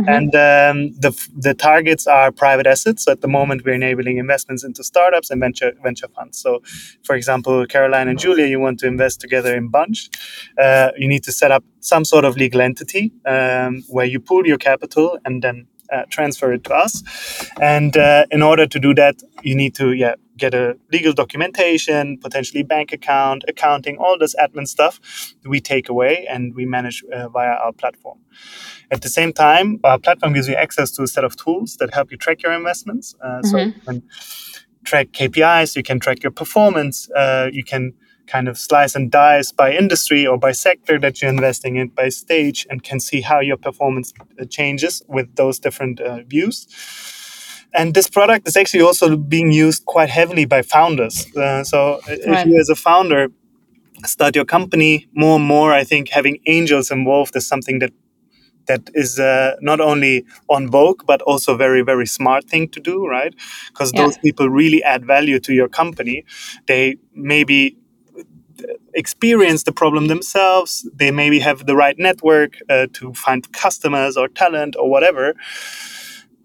Mm-hmm. 0.00 0.08
And 0.08 0.34
um, 0.34 1.00
the, 1.00 1.28
the 1.36 1.54
targets 1.54 2.06
are 2.06 2.30
private 2.32 2.66
assets. 2.66 3.04
So 3.04 3.12
at 3.12 3.20
the 3.20 3.28
moment, 3.28 3.64
we're 3.64 3.74
enabling 3.74 4.18
investments 4.18 4.64
into 4.64 4.84
startups 4.84 5.30
and 5.30 5.40
venture 5.40 5.72
venture 5.82 6.08
funds. 6.08 6.38
So, 6.38 6.62
for 7.02 7.16
example, 7.16 7.66
Caroline 7.66 8.08
and 8.08 8.18
Julia, 8.18 8.46
you 8.46 8.60
want 8.60 8.78
to 8.80 8.86
invest 8.86 9.20
together 9.20 9.56
in 9.56 9.68
Bunch. 9.68 10.10
Uh, 10.58 10.90
you 10.96 11.08
need 11.08 11.24
to 11.24 11.32
set 11.32 11.50
up 11.50 11.64
some 11.80 12.04
sort 12.04 12.24
of 12.24 12.36
legal 12.36 12.60
entity 12.60 13.12
um, 13.24 13.84
where 13.88 14.06
you 14.06 14.20
pool 14.20 14.46
your 14.46 14.58
capital 14.58 15.18
and 15.24 15.42
then 15.42 15.66
uh, 15.92 16.04
transfer 16.10 16.52
it 16.52 16.64
to 16.64 16.74
us. 16.74 17.02
And 17.60 17.96
uh, 17.96 18.26
in 18.30 18.42
order 18.42 18.66
to 18.66 18.78
do 18.78 18.94
that, 18.94 19.22
you 19.42 19.54
need 19.54 19.74
to 19.76 19.92
yeah 19.92 20.14
get 20.36 20.54
a 20.54 20.76
legal 20.92 21.12
documentation, 21.12 22.18
potentially 22.18 22.62
bank 22.62 22.92
account, 22.92 23.44
accounting, 23.48 23.96
all 23.98 24.18
this 24.18 24.34
admin 24.36 24.66
stuff 24.66 25.00
we 25.44 25.60
take 25.60 25.88
away 25.88 26.26
and 26.28 26.54
we 26.54 26.66
manage 26.66 27.02
uh, 27.12 27.28
via 27.28 27.54
our 27.54 27.72
platform. 27.72 28.18
At 28.90 29.02
the 29.02 29.08
same 29.08 29.32
time, 29.32 29.80
our 29.82 29.98
platform 29.98 30.32
gives 30.34 30.48
you 30.48 30.54
access 30.54 30.90
to 30.92 31.02
a 31.02 31.06
set 31.06 31.24
of 31.24 31.36
tools 31.36 31.76
that 31.78 31.92
help 31.94 32.10
you 32.10 32.16
track 32.16 32.42
your 32.42 32.52
investments. 32.52 33.14
Uh, 33.20 33.26
mm-hmm. 33.26 33.48
So 33.48 33.58
you 33.58 33.72
can 33.86 34.02
track 34.84 35.08
KPIs, 35.12 35.74
you 35.74 35.82
can 35.82 35.98
track 35.98 36.22
your 36.22 36.32
performance, 36.32 37.10
uh, 37.10 37.48
you 37.52 37.64
can 37.64 37.94
kind 38.26 38.48
of 38.48 38.58
slice 38.58 38.94
and 38.94 39.10
dice 39.10 39.52
by 39.52 39.72
industry 39.72 40.26
or 40.26 40.38
by 40.38 40.52
sector 40.52 40.98
that 40.98 41.20
you're 41.20 41.30
investing 41.30 41.76
in, 41.76 41.88
by 41.88 42.08
stage, 42.08 42.66
and 42.70 42.82
can 42.82 43.00
see 43.00 43.20
how 43.20 43.40
your 43.40 43.56
performance 43.56 44.12
uh, 44.40 44.44
changes 44.44 45.02
with 45.08 45.34
those 45.36 45.58
different 45.58 46.00
uh, 46.00 46.22
views. 46.26 46.66
And 47.74 47.94
this 47.94 48.08
product 48.08 48.48
is 48.48 48.56
actually 48.56 48.82
also 48.82 49.16
being 49.16 49.52
used 49.52 49.84
quite 49.84 50.08
heavily 50.08 50.46
by 50.46 50.62
founders. 50.62 51.26
Uh, 51.36 51.62
so 51.62 52.00
right. 52.08 52.18
if 52.18 52.46
you, 52.46 52.58
as 52.58 52.68
a 52.68 52.74
founder, 52.74 53.28
start 54.04 54.34
your 54.34 54.44
company 54.44 55.06
more 55.14 55.36
and 55.36 55.44
more, 55.44 55.72
I 55.72 55.84
think 55.84 56.08
having 56.08 56.38
angels 56.46 56.90
involved 56.90 57.36
is 57.36 57.46
something 57.46 57.78
that 57.80 57.92
that 58.66 58.90
is 58.94 59.18
uh, 59.18 59.54
not 59.60 59.80
only 59.80 60.24
on 60.48 60.68
vogue 60.68 61.02
but 61.06 61.22
also 61.22 61.56
very 61.56 61.82
very 61.82 62.06
smart 62.06 62.44
thing 62.44 62.68
to 62.68 62.80
do 62.80 63.06
right 63.06 63.32
because 63.68 63.92
yeah. 63.94 64.02
those 64.02 64.18
people 64.18 64.48
really 64.48 64.82
add 64.82 65.06
value 65.06 65.38
to 65.38 65.54
your 65.54 65.68
company 65.68 66.24
they 66.66 66.96
maybe 67.14 67.76
experience 68.96 69.62
the 69.62 69.72
problem 69.72 70.08
themselves. 70.08 70.88
They 70.92 71.10
maybe 71.10 71.38
have 71.40 71.66
the 71.66 71.76
right 71.76 71.98
network 71.98 72.56
uh, 72.68 72.86
to 72.94 73.12
find 73.14 73.50
customers 73.52 74.16
or 74.16 74.28
talent 74.28 74.74
or 74.76 74.90
whatever. 74.90 75.34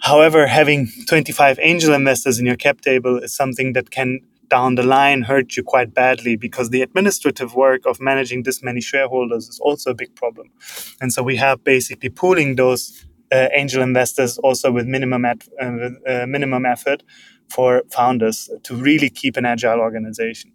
However, 0.01 0.47
having 0.47 0.89
25 1.07 1.59
angel 1.61 1.93
investors 1.93 2.39
in 2.39 2.45
your 2.45 2.55
cap 2.55 2.81
table 2.81 3.17
is 3.19 3.35
something 3.35 3.73
that 3.73 3.91
can 3.91 4.19
down 4.49 4.75
the 4.75 4.83
line 4.83 5.21
hurt 5.21 5.55
you 5.55 5.63
quite 5.63 5.93
badly 5.93 6.35
because 6.35 6.71
the 6.71 6.81
administrative 6.81 7.55
work 7.55 7.85
of 7.85 8.01
managing 8.01 8.43
this 8.43 8.61
many 8.61 8.81
shareholders 8.81 9.47
is 9.47 9.59
also 9.59 9.91
a 9.91 9.93
big 9.93 10.13
problem. 10.15 10.51
And 10.99 11.13
so 11.13 11.23
we 11.23 11.37
have 11.37 11.63
basically 11.63 12.09
pooling 12.09 12.57
those 12.57 13.05
uh, 13.31 13.47
angel 13.53 13.81
investors 13.81 14.37
also 14.39 14.69
with 14.69 14.85
minimum 14.85 15.23
at, 15.23 15.47
uh, 15.61 15.71
with, 15.71 15.93
uh, 16.05 16.25
minimum 16.27 16.65
effort 16.65 17.01
for 17.49 17.83
founders 17.89 18.49
to 18.63 18.75
really 18.75 19.09
keep 19.09 19.37
an 19.37 19.45
agile 19.45 19.79
organization. 19.79 20.51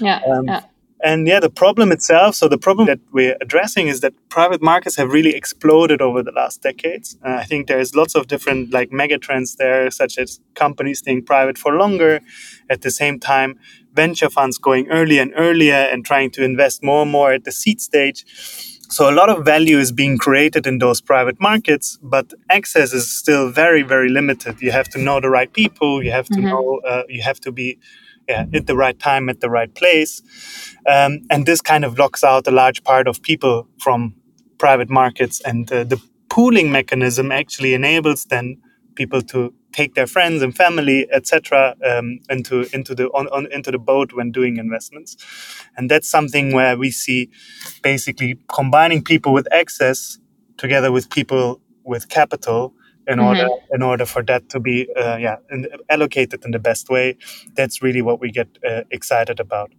Yeah, 0.00 0.20
um, 0.30 0.46
yeah. 0.46 0.62
And 1.02 1.26
yeah, 1.28 1.40
the 1.40 1.50
problem 1.50 1.92
itself. 1.92 2.34
So 2.34 2.48
the 2.48 2.58
problem 2.58 2.86
that 2.86 3.00
we're 3.12 3.36
addressing 3.40 3.88
is 3.88 4.00
that 4.00 4.14
private 4.28 4.60
markets 4.62 4.96
have 4.96 5.12
really 5.12 5.34
exploded 5.34 6.02
over 6.02 6.22
the 6.22 6.32
last 6.32 6.62
decades. 6.62 7.16
Uh, 7.24 7.34
I 7.34 7.44
think 7.44 7.68
there's 7.68 7.94
lots 7.94 8.14
of 8.14 8.26
different 8.26 8.72
like 8.72 8.90
megatrends 8.90 9.56
there, 9.56 9.90
such 9.90 10.18
as 10.18 10.40
companies 10.54 10.98
staying 10.98 11.24
private 11.24 11.56
for 11.56 11.74
longer. 11.74 12.20
At 12.68 12.82
the 12.82 12.90
same 12.90 13.20
time, 13.20 13.58
venture 13.94 14.28
funds 14.28 14.58
going 14.58 14.88
earlier 14.88 15.22
and 15.22 15.32
earlier 15.36 15.74
and 15.74 16.04
trying 16.04 16.30
to 16.32 16.44
invest 16.44 16.82
more 16.82 17.02
and 17.02 17.10
more 17.10 17.32
at 17.32 17.44
the 17.44 17.52
seed 17.52 17.80
stage. 17.80 18.24
So 18.90 19.10
a 19.10 19.12
lot 19.12 19.28
of 19.28 19.44
value 19.44 19.78
is 19.78 19.92
being 19.92 20.16
created 20.16 20.66
in 20.66 20.78
those 20.78 21.00
private 21.02 21.38
markets, 21.40 21.98
but 22.02 22.32
access 22.48 22.94
is 22.94 23.10
still 23.10 23.50
very, 23.50 23.82
very 23.82 24.08
limited. 24.08 24.62
You 24.62 24.72
have 24.72 24.88
to 24.90 24.98
know 24.98 25.20
the 25.20 25.28
right 25.28 25.52
people. 25.52 26.02
You 26.02 26.10
have 26.10 26.26
to 26.28 26.34
mm-hmm. 26.34 26.46
know. 26.46 26.80
Uh, 26.86 27.02
you 27.08 27.22
have 27.22 27.38
to 27.40 27.52
be 27.52 27.78
yeah, 28.28 28.46
at 28.52 28.66
the 28.66 28.76
right 28.76 28.98
time, 28.98 29.28
at 29.28 29.40
the 29.40 29.50
right 29.50 29.74
place. 29.74 30.22
Um, 30.86 31.20
and 31.30 31.46
this 31.46 31.60
kind 31.60 31.84
of 31.84 31.98
locks 31.98 32.22
out 32.22 32.46
a 32.46 32.50
large 32.50 32.84
part 32.84 33.08
of 33.08 33.22
people 33.22 33.68
from 33.78 34.14
private 34.58 34.90
markets. 34.90 35.40
And 35.40 35.70
uh, 35.72 35.84
the 35.84 36.00
pooling 36.28 36.70
mechanism 36.70 37.32
actually 37.32 37.74
enables 37.74 38.26
then 38.26 38.60
people 38.94 39.22
to 39.22 39.54
take 39.72 39.94
their 39.94 40.06
friends 40.06 40.42
and 40.42 40.54
family, 40.54 41.06
etc., 41.12 41.74
um, 41.84 42.18
into 42.28 42.66
into 42.74 42.94
the 42.94 43.06
on, 43.08 43.28
on, 43.28 43.46
into 43.52 43.70
the 43.70 43.78
boat 43.78 44.12
when 44.12 44.32
doing 44.32 44.56
investments, 44.56 45.16
and 45.76 45.90
that's 45.90 46.08
something 46.08 46.52
where 46.52 46.76
we 46.76 46.90
see 46.90 47.30
basically 47.82 48.38
combining 48.48 49.02
people 49.02 49.32
with 49.32 49.46
access 49.52 50.18
together 50.56 50.90
with 50.90 51.10
people 51.10 51.60
with 51.84 52.08
capital 52.08 52.74
in 53.08 53.18
mm-hmm. 53.18 53.26
order 53.26 53.48
in 53.72 53.82
order 53.82 54.06
for 54.06 54.22
that 54.22 54.48
to 54.50 54.60
be 54.60 54.88
uh, 54.96 55.16
yeah 55.16 55.36
in, 55.50 55.66
allocated 55.88 56.44
in 56.44 56.50
the 56.50 56.58
best 56.58 56.88
way. 56.88 57.16
That's 57.56 57.82
really 57.82 58.02
what 58.02 58.20
we 58.20 58.30
get 58.30 58.48
uh, 58.68 58.82
excited 58.90 59.40
about. 59.40 59.72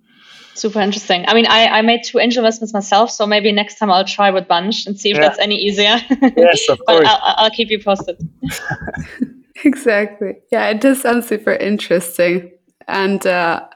Super 0.56 0.82
interesting. 0.82 1.24
I 1.28 1.34
mean, 1.34 1.46
I, 1.48 1.68
I 1.68 1.82
made 1.82 2.04
two 2.04 2.20
angel 2.20 2.44
investments 2.44 2.74
myself, 2.74 3.12
so 3.12 3.26
maybe 3.26 3.50
next 3.52 3.78
time 3.78 3.90
I'll 3.90 4.04
try 4.04 4.30
with 4.30 4.46
Bunch 4.48 4.86
and 4.88 5.00
see 5.00 5.12
if 5.12 5.16
yeah. 5.16 5.22
that's 5.22 5.40
any 5.40 5.56
easier. 5.56 6.02
Yes, 6.36 6.68
of 6.68 6.80
course. 6.88 7.08
I'll, 7.08 7.36
I'll 7.38 7.50
keep 7.50 7.70
you 7.70 7.82
posted. 7.82 8.18
exactly. 9.64 10.36
Yeah, 10.52 10.68
it 10.70 10.82
does 10.82 11.02
sound 11.02 11.24
super 11.24 11.54
interesting. 11.54 12.52
And 12.90 13.26
uh, 13.26 13.68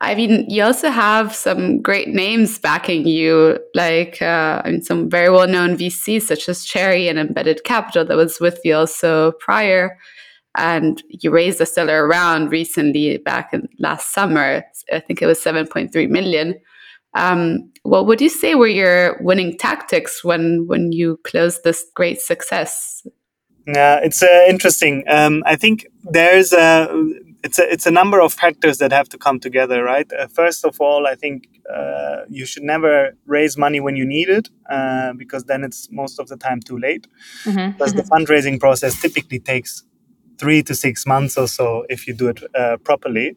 I 0.00 0.14
mean, 0.14 0.44
you 0.50 0.62
also 0.62 0.90
have 0.90 1.34
some 1.34 1.80
great 1.80 2.08
names 2.08 2.58
backing 2.58 3.06
you, 3.06 3.58
like 3.74 4.20
uh, 4.20 4.60
I 4.64 4.70
mean, 4.70 4.82
some 4.82 5.08
very 5.08 5.30
well 5.30 5.48
known 5.48 5.76
VCs 5.76 6.22
such 6.22 6.48
as 6.48 6.64
Cherry 6.64 7.08
and 7.08 7.18
Embedded 7.18 7.64
Capital 7.64 8.04
that 8.04 8.16
was 8.16 8.38
with 8.38 8.60
you 8.62 8.74
also 8.76 9.32
prior. 9.40 9.98
And 10.58 11.02
you 11.08 11.30
raised 11.30 11.60
a 11.60 11.66
stellar 11.66 12.06
round 12.06 12.50
recently 12.50 13.18
back 13.18 13.52
in 13.52 13.68
last 13.78 14.12
summer. 14.12 14.64
I 14.92 15.00
think 15.00 15.22
it 15.22 15.26
was 15.26 15.38
7.3 15.38 16.08
million. 16.08 16.58
Um, 17.14 17.72
what 17.82 18.06
would 18.06 18.20
you 18.20 18.28
say 18.28 18.54
were 18.54 18.66
your 18.66 19.16
winning 19.22 19.56
tactics 19.56 20.22
when 20.22 20.66
when 20.66 20.92
you 20.92 21.18
closed 21.24 21.64
this 21.64 21.86
great 21.94 22.20
success? 22.20 23.06
Yeah, 23.66 24.00
it's 24.02 24.22
uh, 24.22 24.44
interesting. 24.48 25.04
Um, 25.08 25.42
I 25.46 25.56
think 25.56 25.86
there's 26.04 26.52
a 26.52 26.88
it's 27.46 27.58
a 27.58 27.66
it's 27.74 27.86
a 27.86 27.94
number 28.00 28.18
of 28.26 28.30
factors 28.44 28.76
that 28.82 28.92
have 28.98 29.08
to 29.14 29.18
come 29.26 29.38
together, 29.46 29.78
right? 29.92 30.08
Uh, 30.12 30.26
first 30.40 30.60
of 30.68 30.74
all, 30.84 31.02
I 31.12 31.14
think 31.22 31.36
uh, 31.78 32.18
you 32.38 32.44
should 32.50 32.66
never 32.74 32.94
raise 33.36 33.54
money 33.66 33.80
when 33.86 33.96
you 34.00 34.06
need 34.16 34.28
it, 34.38 34.46
uh, 34.76 35.12
because 35.22 35.42
then 35.50 35.60
it's 35.68 35.88
most 35.90 36.14
of 36.20 36.26
the 36.28 36.38
time 36.46 36.60
too 36.60 36.78
late. 36.86 37.04
Mm-hmm. 37.44 37.72
Because 37.72 37.92
the 38.00 38.06
fundraising 38.14 38.58
process 38.64 39.00
typically 39.00 39.40
takes 39.52 39.70
three 40.38 40.62
to 40.68 40.74
six 40.74 41.06
months 41.06 41.38
or 41.42 41.48
so 41.48 41.66
if 41.88 42.06
you 42.06 42.14
do 42.22 42.28
it 42.28 42.40
uh, 42.54 42.76
properly. 42.88 43.28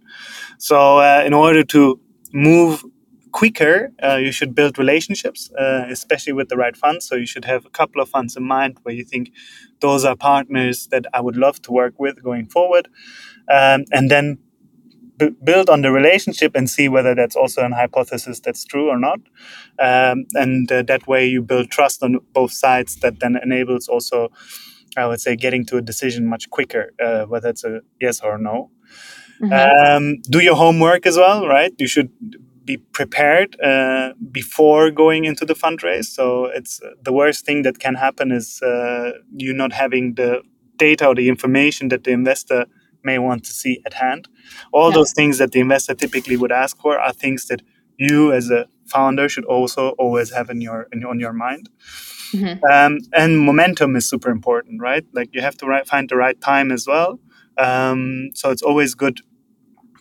So, 0.58 0.78
uh, 1.00 1.24
in 1.30 1.34
order 1.34 1.64
to 1.76 2.00
move 2.34 2.84
quicker, 3.32 3.92
uh, 4.04 4.16
you 4.16 4.32
should 4.32 4.56
build 4.56 4.78
relationships, 4.78 5.52
uh, 5.54 5.86
especially 5.90 6.34
with 6.34 6.50
the 6.50 6.58
right 6.58 6.76
funds. 6.76 7.08
So 7.08 7.16
you 7.16 7.26
should 7.26 7.46
have 7.46 7.66
a 7.66 7.70
couple 7.70 8.02
of 8.02 8.10
funds 8.10 8.36
in 8.36 8.44
mind 8.44 8.78
where 8.84 8.96
you 8.96 9.04
think 9.04 9.32
those 9.82 10.04
are 10.06 10.16
partners 10.16 10.88
that 10.88 11.06
I 11.14 11.22
would 11.22 11.38
love 11.38 11.62
to 11.64 11.72
work 11.72 11.96
with 12.00 12.24
going 12.24 12.48
forward, 12.48 12.88
um, 13.50 13.86
and 13.92 14.10
then 14.10 14.38
b- 15.18 15.36
build 15.44 15.70
on 15.70 15.82
the 15.82 15.92
relationship 15.92 16.56
and 16.56 16.70
see 16.70 16.88
whether 16.90 17.14
that's 17.16 17.36
also 17.36 17.64
an 17.64 17.74
hypothesis 17.74 18.40
that's 18.40 18.66
true 18.66 18.90
or 18.90 18.98
not. 18.98 19.20
Um, 19.78 20.26
and 20.34 20.72
uh, 20.72 20.84
that 20.84 21.08
way 21.08 21.26
you 21.28 21.42
build 21.42 21.70
trust 21.70 22.04
on 22.04 22.20
both 22.34 22.52
sides. 22.52 22.96
That 22.98 23.20
then 23.20 23.36
enables 23.42 23.88
also. 23.88 24.32
I 24.98 25.06
would 25.06 25.22
say 25.22 25.36
getting 25.36 25.66
to 25.68 25.78
a 25.78 25.82
decision 25.82 26.26
much 26.26 26.50
quicker, 26.50 26.94
uh, 27.00 27.26
whether 27.26 27.50
it's 27.50 27.64
a 27.64 27.82
yes 28.02 28.22
or 28.22 28.40
no. 28.40 28.72
Mm-hmm. 29.40 29.54
Um, 29.54 30.22
do 30.22 30.40
your 30.40 30.56
homework 30.56 31.06
as 31.06 31.16
well, 31.16 31.48
right? 31.48 31.72
You 31.78 31.88
should 31.88 32.10
be 32.66 32.78
prepared 32.78 33.60
uh, 33.62 34.14
before 34.32 34.92
going 34.92 35.26
into 35.26 35.46
the 35.46 35.54
fundraise. 35.54 36.06
So 36.06 36.46
it's 36.46 36.82
uh, 36.82 36.90
the 37.02 37.14
worst 37.14 37.46
thing 37.46 37.64
that 37.64 37.80
can 37.80 37.96
happen 37.96 38.32
is 38.32 38.62
uh, 38.62 39.12
you 39.36 39.54
not 39.54 39.74
having 39.74 40.16
the 40.16 40.42
data 40.78 41.08
or 41.08 41.16
the 41.16 41.30
information 41.30 41.90
that 41.90 42.04
the 42.04 42.12
investor 42.12 42.66
may 43.04 43.18
want 43.18 43.44
to 43.46 43.54
see 43.54 43.82
at 43.86 43.94
hand. 43.94 44.28
All 44.72 44.90
yeah. 44.90 44.96
those 44.96 45.14
things 45.14 45.38
that 45.38 45.52
the 45.52 45.60
investor 45.60 45.96
typically 45.96 46.38
would 46.38 46.52
ask 46.52 46.78
for 46.80 47.00
are 47.00 47.14
things 47.14 47.48
that 47.48 47.62
you 47.98 48.32
as 48.32 48.50
a 48.50 48.68
founder 48.86 49.30
should 49.30 49.46
also 49.46 49.90
always 50.00 50.32
have 50.32 50.50
in 50.50 50.62
your 50.62 50.88
in, 50.92 51.04
on 51.04 51.20
your 51.20 51.34
mind. 51.34 51.70
Mm-hmm. 52.34 52.64
Um, 52.72 53.00
and 53.14 53.40
momentum 53.40 53.96
is 53.96 54.08
super 54.08 54.30
important, 54.30 54.82
right? 54.82 55.06
Like 55.14 55.30
you 55.34 55.42
have 55.42 55.58
to 55.58 55.66
right, 55.66 55.88
find 55.88 56.08
the 56.10 56.16
right 56.16 56.40
time 56.40 56.72
as 56.72 56.86
well. 56.88 57.20
Um, 57.58 58.30
so 58.36 58.52
it's 58.52 58.62
always 58.62 58.96
good 58.96 59.20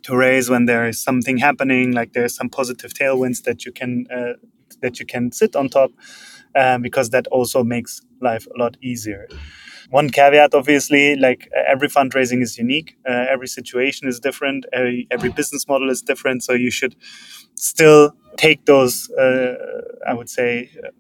to 0.02 0.16
raise 0.16 0.48
when 0.48 0.66
there 0.66 0.86
is 0.86 1.02
something 1.02 1.38
happening, 1.38 1.92
like 1.92 2.12
there's 2.12 2.34
some 2.34 2.48
positive 2.48 2.92
tailwinds 2.94 3.42
that 3.44 3.64
you 3.64 3.72
can 3.72 4.06
uh, 4.14 4.34
that 4.80 5.00
you 5.00 5.06
can 5.06 5.32
sit 5.32 5.56
on 5.56 5.68
top, 5.68 5.90
uh, 6.54 6.78
because 6.78 7.10
that 7.10 7.26
also 7.28 7.64
makes 7.64 8.02
life 8.20 8.46
a 8.54 8.58
lot 8.58 8.76
easier. 8.80 9.26
One 9.90 10.10
caveat, 10.10 10.54
obviously, 10.54 11.16
like 11.16 11.48
every 11.66 11.88
fundraising 11.88 12.42
is 12.42 12.58
unique, 12.58 12.96
uh, 13.08 13.24
every 13.30 13.48
situation 13.48 14.06
is 14.06 14.20
different, 14.20 14.66
every, 14.72 15.06
every 15.10 15.30
business 15.30 15.66
model 15.66 15.90
is 15.90 16.02
different. 16.02 16.44
So 16.44 16.52
you 16.52 16.70
should 16.70 16.94
still 17.54 18.12
take 18.36 18.66
those, 18.66 19.10
uh, 19.10 19.54
I 20.06 20.14
would 20.14 20.28
say, 20.28 20.70
uh, 20.84 20.90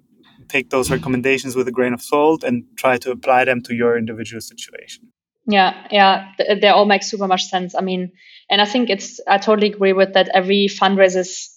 take 0.48 0.70
those 0.70 0.90
recommendations 0.90 1.54
with 1.54 1.68
a 1.68 1.72
grain 1.72 1.92
of 1.92 2.00
salt 2.00 2.42
and 2.42 2.64
try 2.76 2.96
to 2.98 3.10
apply 3.10 3.44
them 3.44 3.60
to 3.62 3.74
your 3.74 3.98
individual 3.98 4.40
situation. 4.40 5.12
Yeah, 5.46 5.86
yeah, 5.90 6.32
they 6.38 6.68
all 6.68 6.84
make 6.84 7.02
super 7.02 7.26
much 7.26 7.44
sense. 7.44 7.74
I 7.74 7.80
mean, 7.80 8.12
and 8.50 8.60
I 8.60 8.66
think 8.66 8.90
it's 8.90 9.20
I 9.26 9.38
totally 9.38 9.72
agree 9.72 9.94
with 9.94 10.12
that. 10.14 10.28
Every 10.34 10.68
fundraiser 10.68 11.20
is 11.20 11.50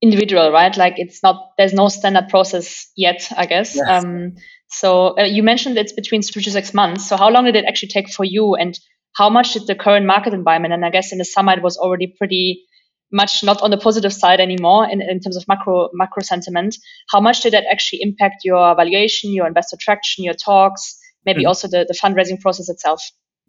individual, 0.00 0.52
right? 0.52 0.76
Like 0.76 0.94
it's 0.98 1.22
not 1.22 1.52
there's 1.58 1.72
no 1.72 1.88
standard 1.88 2.28
process 2.28 2.90
yet, 2.96 3.28
I 3.36 3.46
guess. 3.46 3.74
Yes. 3.74 4.04
Um, 4.04 4.36
so 4.80 5.16
uh, 5.18 5.22
you 5.22 5.42
mentioned 5.42 5.78
it's 5.78 5.92
between 5.92 6.22
three 6.22 6.42
to 6.42 6.50
six 6.50 6.74
months. 6.74 7.08
So 7.08 7.16
how 7.16 7.30
long 7.30 7.44
did 7.44 7.56
it 7.56 7.64
actually 7.66 7.90
take 7.90 8.08
for 8.10 8.24
you, 8.24 8.54
and 8.54 8.78
how 9.14 9.30
much 9.30 9.52
did 9.52 9.66
the 9.66 9.74
current 9.74 10.06
market 10.06 10.34
environment? 10.34 10.74
And 10.74 10.84
I 10.84 10.90
guess 10.90 11.12
in 11.12 11.18
the 11.18 11.24
summer 11.24 11.52
it 11.52 11.62
was 11.62 11.76
already 11.76 12.08
pretty 12.18 12.64
much 13.12 13.44
not 13.44 13.62
on 13.62 13.70
the 13.70 13.76
positive 13.76 14.12
side 14.12 14.40
anymore 14.40 14.88
in, 14.90 15.00
in 15.00 15.20
terms 15.20 15.36
of 15.36 15.44
macro 15.46 15.88
macro 15.92 16.22
sentiment. 16.22 16.76
How 17.10 17.20
much 17.20 17.40
did 17.42 17.52
that 17.52 17.64
actually 17.70 18.00
impact 18.02 18.44
your 18.44 18.74
valuation, 18.74 19.32
your 19.32 19.46
investor 19.46 19.76
traction, 19.80 20.24
your 20.24 20.34
talks, 20.34 20.98
maybe 21.24 21.40
mm-hmm. 21.40 21.48
also 21.48 21.68
the, 21.68 21.86
the 21.86 21.94
fundraising 21.94 22.40
process 22.40 22.68
itself? 22.68 23.02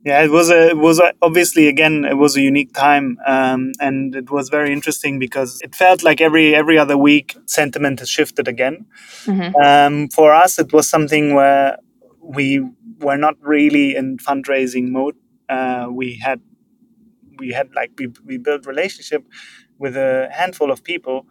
Yeah, 0.03 0.23
it 0.23 0.29
was 0.29 0.51
a 0.51 0.69
it 0.69 0.77
was 0.77 0.99
a, 0.99 1.13
obviously 1.21 1.67
again 1.67 2.05
it 2.05 2.13
was 2.17 2.37
a 2.37 2.41
unique 2.41 2.73
time, 2.73 3.17
um, 3.25 3.71
and 3.79 4.15
it 4.15 4.29
was 4.29 4.49
very 4.49 4.71
interesting 4.71 5.17
because 5.17 5.59
it 5.63 5.73
felt 5.73 6.03
like 6.03 6.21
every 6.21 6.53
every 6.53 6.77
other 6.77 6.97
week 6.97 7.35
sentiment 7.47 7.99
has 7.99 8.09
shifted 8.09 8.47
again. 8.47 8.85
Mm-hmm. 9.25 9.55
Um, 9.55 10.07
for 10.09 10.31
us, 10.31 10.59
it 10.59 10.71
was 10.71 10.87
something 10.87 11.33
where 11.33 11.77
we 12.21 12.63
were 12.99 13.17
not 13.17 13.35
really 13.41 13.95
in 13.95 14.17
fundraising 14.17 14.89
mode. 14.89 15.15
Uh, 15.49 15.87
we 15.89 16.19
had 16.23 16.39
we 17.39 17.49
had 17.51 17.73
like 17.73 17.91
we, 17.97 18.07
we 18.23 18.37
built 18.37 18.67
relationship 18.67 19.25
with 19.79 19.97
a 19.97 20.29
handful 20.31 20.69
of 20.71 20.83
people, 20.83 21.25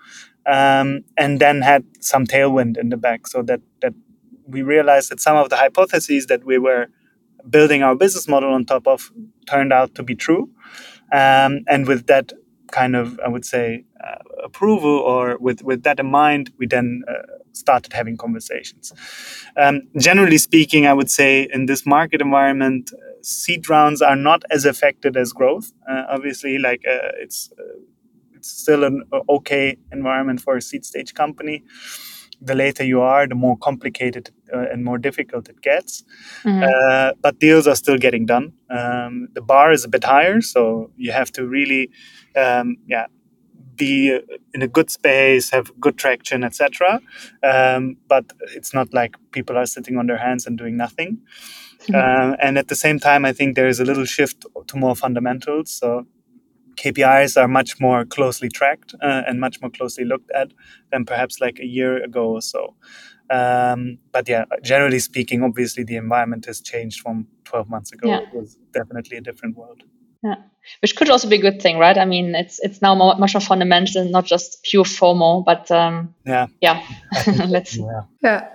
um, 0.46 1.04
and 1.16 1.38
then 1.38 1.62
had 1.62 1.84
some 2.00 2.26
tailwind 2.26 2.76
in 2.76 2.88
the 2.88 2.96
back, 2.96 3.28
so 3.28 3.40
that 3.42 3.60
that 3.82 3.94
we 4.48 4.62
realized 4.62 5.10
that 5.10 5.20
some 5.20 5.36
of 5.36 5.48
the 5.48 5.56
hypotheses 5.56 6.26
that 6.26 6.44
we 6.44 6.58
were 6.58 6.88
building 7.48 7.82
our 7.82 7.94
business 7.94 8.28
model 8.28 8.52
on 8.52 8.64
top 8.64 8.86
of 8.86 9.10
turned 9.46 9.72
out 9.72 9.94
to 9.94 10.02
be 10.02 10.14
true. 10.14 10.50
Um, 11.12 11.64
and 11.68 11.86
with 11.86 12.06
that 12.06 12.32
kind 12.72 12.96
of, 12.96 13.20
I 13.20 13.28
would 13.28 13.44
say, 13.44 13.84
uh, 14.02 14.18
approval 14.42 14.98
or 14.98 15.38
with, 15.38 15.62
with 15.62 15.82
that 15.84 16.00
in 16.00 16.06
mind, 16.06 16.52
we 16.58 16.66
then 16.66 17.02
uh, 17.08 17.22
started 17.52 17.92
having 17.92 18.16
conversations. 18.16 18.92
Um, 19.56 19.82
generally 19.98 20.38
speaking, 20.38 20.86
I 20.86 20.92
would 20.92 21.10
say 21.10 21.48
in 21.52 21.66
this 21.66 21.86
market 21.86 22.20
environment, 22.20 22.90
uh, 22.92 23.22
seed 23.22 23.68
rounds 23.68 24.02
are 24.02 24.16
not 24.16 24.42
as 24.50 24.64
affected 24.64 25.16
as 25.16 25.32
growth. 25.32 25.72
Uh, 25.88 26.04
obviously, 26.08 26.58
like 26.58 26.82
uh, 26.86 27.12
it's 27.18 27.50
uh, 27.58 27.78
it's 28.34 28.50
still 28.50 28.84
an 28.84 29.04
okay 29.28 29.76
environment 29.92 30.40
for 30.40 30.56
a 30.56 30.62
seed 30.62 30.84
stage 30.84 31.14
company 31.14 31.62
the 32.40 32.54
later 32.54 32.84
you 32.84 33.00
are, 33.00 33.26
the 33.26 33.34
more 33.34 33.56
complicated 33.56 34.30
uh, 34.52 34.66
and 34.70 34.84
more 34.84 34.98
difficult 34.98 35.48
it 35.48 35.60
gets. 35.60 36.04
Mm-hmm. 36.44 36.62
Uh, 36.62 37.12
but 37.20 37.38
deals 37.38 37.66
are 37.66 37.76
still 37.76 37.98
getting 37.98 38.26
done. 38.26 38.52
Um, 38.70 39.28
the 39.32 39.40
bar 39.40 39.72
is 39.72 39.84
a 39.84 39.88
bit 39.88 40.04
higher, 40.04 40.40
so 40.40 40.90
you 40.96 41.12
have 41.12 41.30
to 41.32 41.46
really, 41.46 41.90
um, 42.36 42.76
yeah, 42.86 43.06
be 43.76 44.18
in 44.52 44.62
a 44.62 44.68
good 44.68 44.90
space, 44.90 45.50
have 45.50 45.72
good 45.80 45.98
traction, 45.98 46.44
etc. 46.44 47.00
Um, 47.42 47.96
but 48.08 48.24
it's 48.54 48.72
not 48.72 48.92
like 48.94 49.16
people 49.32 49.56
are 49.56 49.66
sitting 49.66 49.96
on 49.96 50.06
their 50.06 50.18
hands 50.18 50.46
and 50.46 50.56
doing 50.56 50.76
nothing. 50.76 51.18
Mm-hmm. 51.88 51.94
Uh, 51.94 52.36
and 52.40 52.56
at 52.58 52.68
the 52.68 52.76
same 52.76 52.98
time, 52.98 53.24
I 53.24 53.32
think 53.32 53.56
there 53.56 53.68
is 53.68 53.80
a 53.80 53.84
little 53.84 54.04
shift 54.04 54.46
to 54.66 54.76
more 54.76 54.94
fundamentals. 54.94 55.70
So 55.70 56.06
KPIs 56.76 57.40
are 57.40 57.48
much 57.48 57.80
more 57.80 58.04
closely 58.04 58.48
tracked 58.48 58.94
uh, 59.02 59.22
and 59.26 59.40
much 59.40 59.60
more 59.60 59.70
closely 59.70 60.04
looked 60.04 60.30
at 60.32 60.52
than 60.92 61.04
perhaps 61.04 61.40
like 61.40 61.58
a 61.58 61.66
year 61.66 62.02
ago 62.02 62.26
or 62.28 62.42
so. 62.42 62.74
Um, 63.30 63.98
but 64.12 64.28
yeah, 64.28 64.44
generally 64.62 64.98
speaking, 64.98 65.42
obviously 65.42 65.84
the 65.84 65.96
environment 65.96 66.46
has 66.46 66.60
changed 66.60 67.00
from 67.00 67.26
12 67.44 67.68
months 67.68 67.92
ago. 67.92 68.08
Yeah. 68.08 68.20
It 68.20 68.34
was 68.34 68.58
definitely 68.72 69.16
a 69.16 69.20
different 69.20 69.56
world. 69.56 69.82
Yeah, 70.22 70.36
which 70.80 70.96
could 70.96 71.10
also 71.10 71.28
be 71.28 71.36
a 71.36 71.40
good 71.40 71.60
thing, 71.60 71.78
right? 71.78 71.98
I 71.98 72.06
mean, 72.06 72.34
it's 72.34 72.58
it's 72.60 72.80
now 72.80 72.94
more, 72.94 73.14
much 73.16 73.34
more 73.34 73.42
fundamental, 73.42 74.06
not 74.06 74.24
just 74.24 74.62
pure 74.62 74.84
FOMO. 74.84 75.44
But 75.44 75.70
um, 75.70 76.14
yeah, 76.24 76.46
yeah, 76.62 76.82
let's 77.46 77.72
see. 77.72 77.82
Yeah. 77.82 78.00
yeah. 78.22 78.48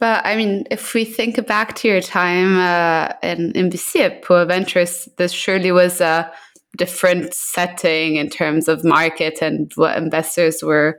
But 0.00 0.24
I 0.26 0.36
mean, 0.36 0.64
if 0.70 0.92
we 0.92 1.04
think 1.06 1.44
back 1.46 1.74
to 1.76 1.88
your 1.88 2.02
time 2.02 2.58
uh, 2.58 3.14
in 3.22 3.52
in 3.52 3.70
VC 3.70 4.00
at 4.00 4.22
Pure 4.22 4.44
Ventures, 4.44 5.08
this 5.16 5.32
surely 5.32 5.72
was 5.72 6.02
a 6.02 6.30
different 6.78 7.34
setting 7.34 8.16
in 8.16 8.30
terms 8.30 8.68
of 8.68 8.84
market 8.84 9.42
and 9.42 9.70
what 9.74 9.98
investors 9.98 10.62
were 10.62 10.98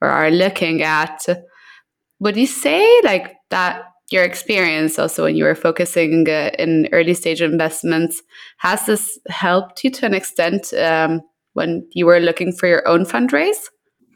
or 0.00 0.08
are 0.08 0.30
looking 0.30 0.82
at. 0.82 1.26
Would 2.20 2.36
you 2.36 2.46
say 2.46 3.00
like 3.04 3.36
that 3.50 3.82
your 4.10 4.22
experience 4.22 4.98
also 4.98 5.24
when 5.24 5.36
you 5.36 5.44
were 5.44 5.54
focusing 5.54 6.28
uh, 6.28 6.50
in 6.58 6.88
early 6.92 7.12
stage 7.12 7.42
investments 7.42 8.22
has 8.58 8.86
this 8.86 9.18
helped 9.28 9.82
you 9.82 9.90
to 9.90 10.06
an 10.06 10.14
extent 10.14 10.72
um, 10.74 11.20
when 11.54 11.86
you 11.92 12.06
were 12.06 12.20
looking 12.20 12.52
for 12.52 12.68
your 12.68 12.86
own 12.88 13.04
fundraise? 13.04 13.68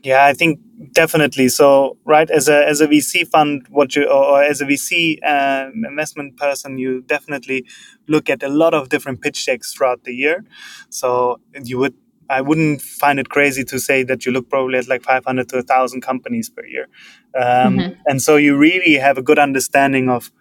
Yeah, 0.03 0.25
I 0.25 0.33
think 0.33 0.61
definitely. 0.93 1.49
So, 1.49 1.99
right, 2.05 2.31
as 2.31 2.49
a 2.49 2.67
as 2.67 2.81
a 2.81 2.87
VC 2.87 3.27
fund, 3.27 3.67
what 3.69 3.95
you 3.95 4.09
or 4.09 4.43
as 4.43 4.61
a 4.61 4.65
VC 4.65 5.19
um, 5.27 5.85
investment 5.87 6.37
person, 6.39 6.79
you 6.79 7.03
definitely 7.03 7.67
look 8.09 8.31
at 8.31 8.43
a 8.43 8.49
lot 8.49 8.73
of 8.73 8.89
different 8.89 9.21
pitch 9.21 9.45
decks 9.45 9.75
throughout 9.75 10.05
the 10.05 10.15
year. 10.15 10.45
So 10.89 11.41
you 11.63 11.79
would, 11.79 11.95
I 12.31 12.41
wouldn't 12.41 12.81
find 12.81 13.19
it 13.21 13.29
crazy 13.29 13.63
to 13.65 13.79
say 13.79 14.03
that 14.05 14.25
you 14.25 14.33
look 14.33 14.49
probably 14.49 14.79
at 14.79 14.89
like 14.89 15.03
500 15.03 15.49
to 15.51 15.57
1,000 15.57 16.01
companies 16.01 16.49
per 16.49 16.65
year, 16.65 16.89
um, 17.35 17.77
mm-hmm. 17.77 18.01
and 18.07 18.23
so 18.23 18.37
you 18.37 18.57
really 18.57 18.95
have 18.95 19.19
a 19.19 19.23
good 19.23 19.39
understanding 19.39 20.09
of 20.09 20.33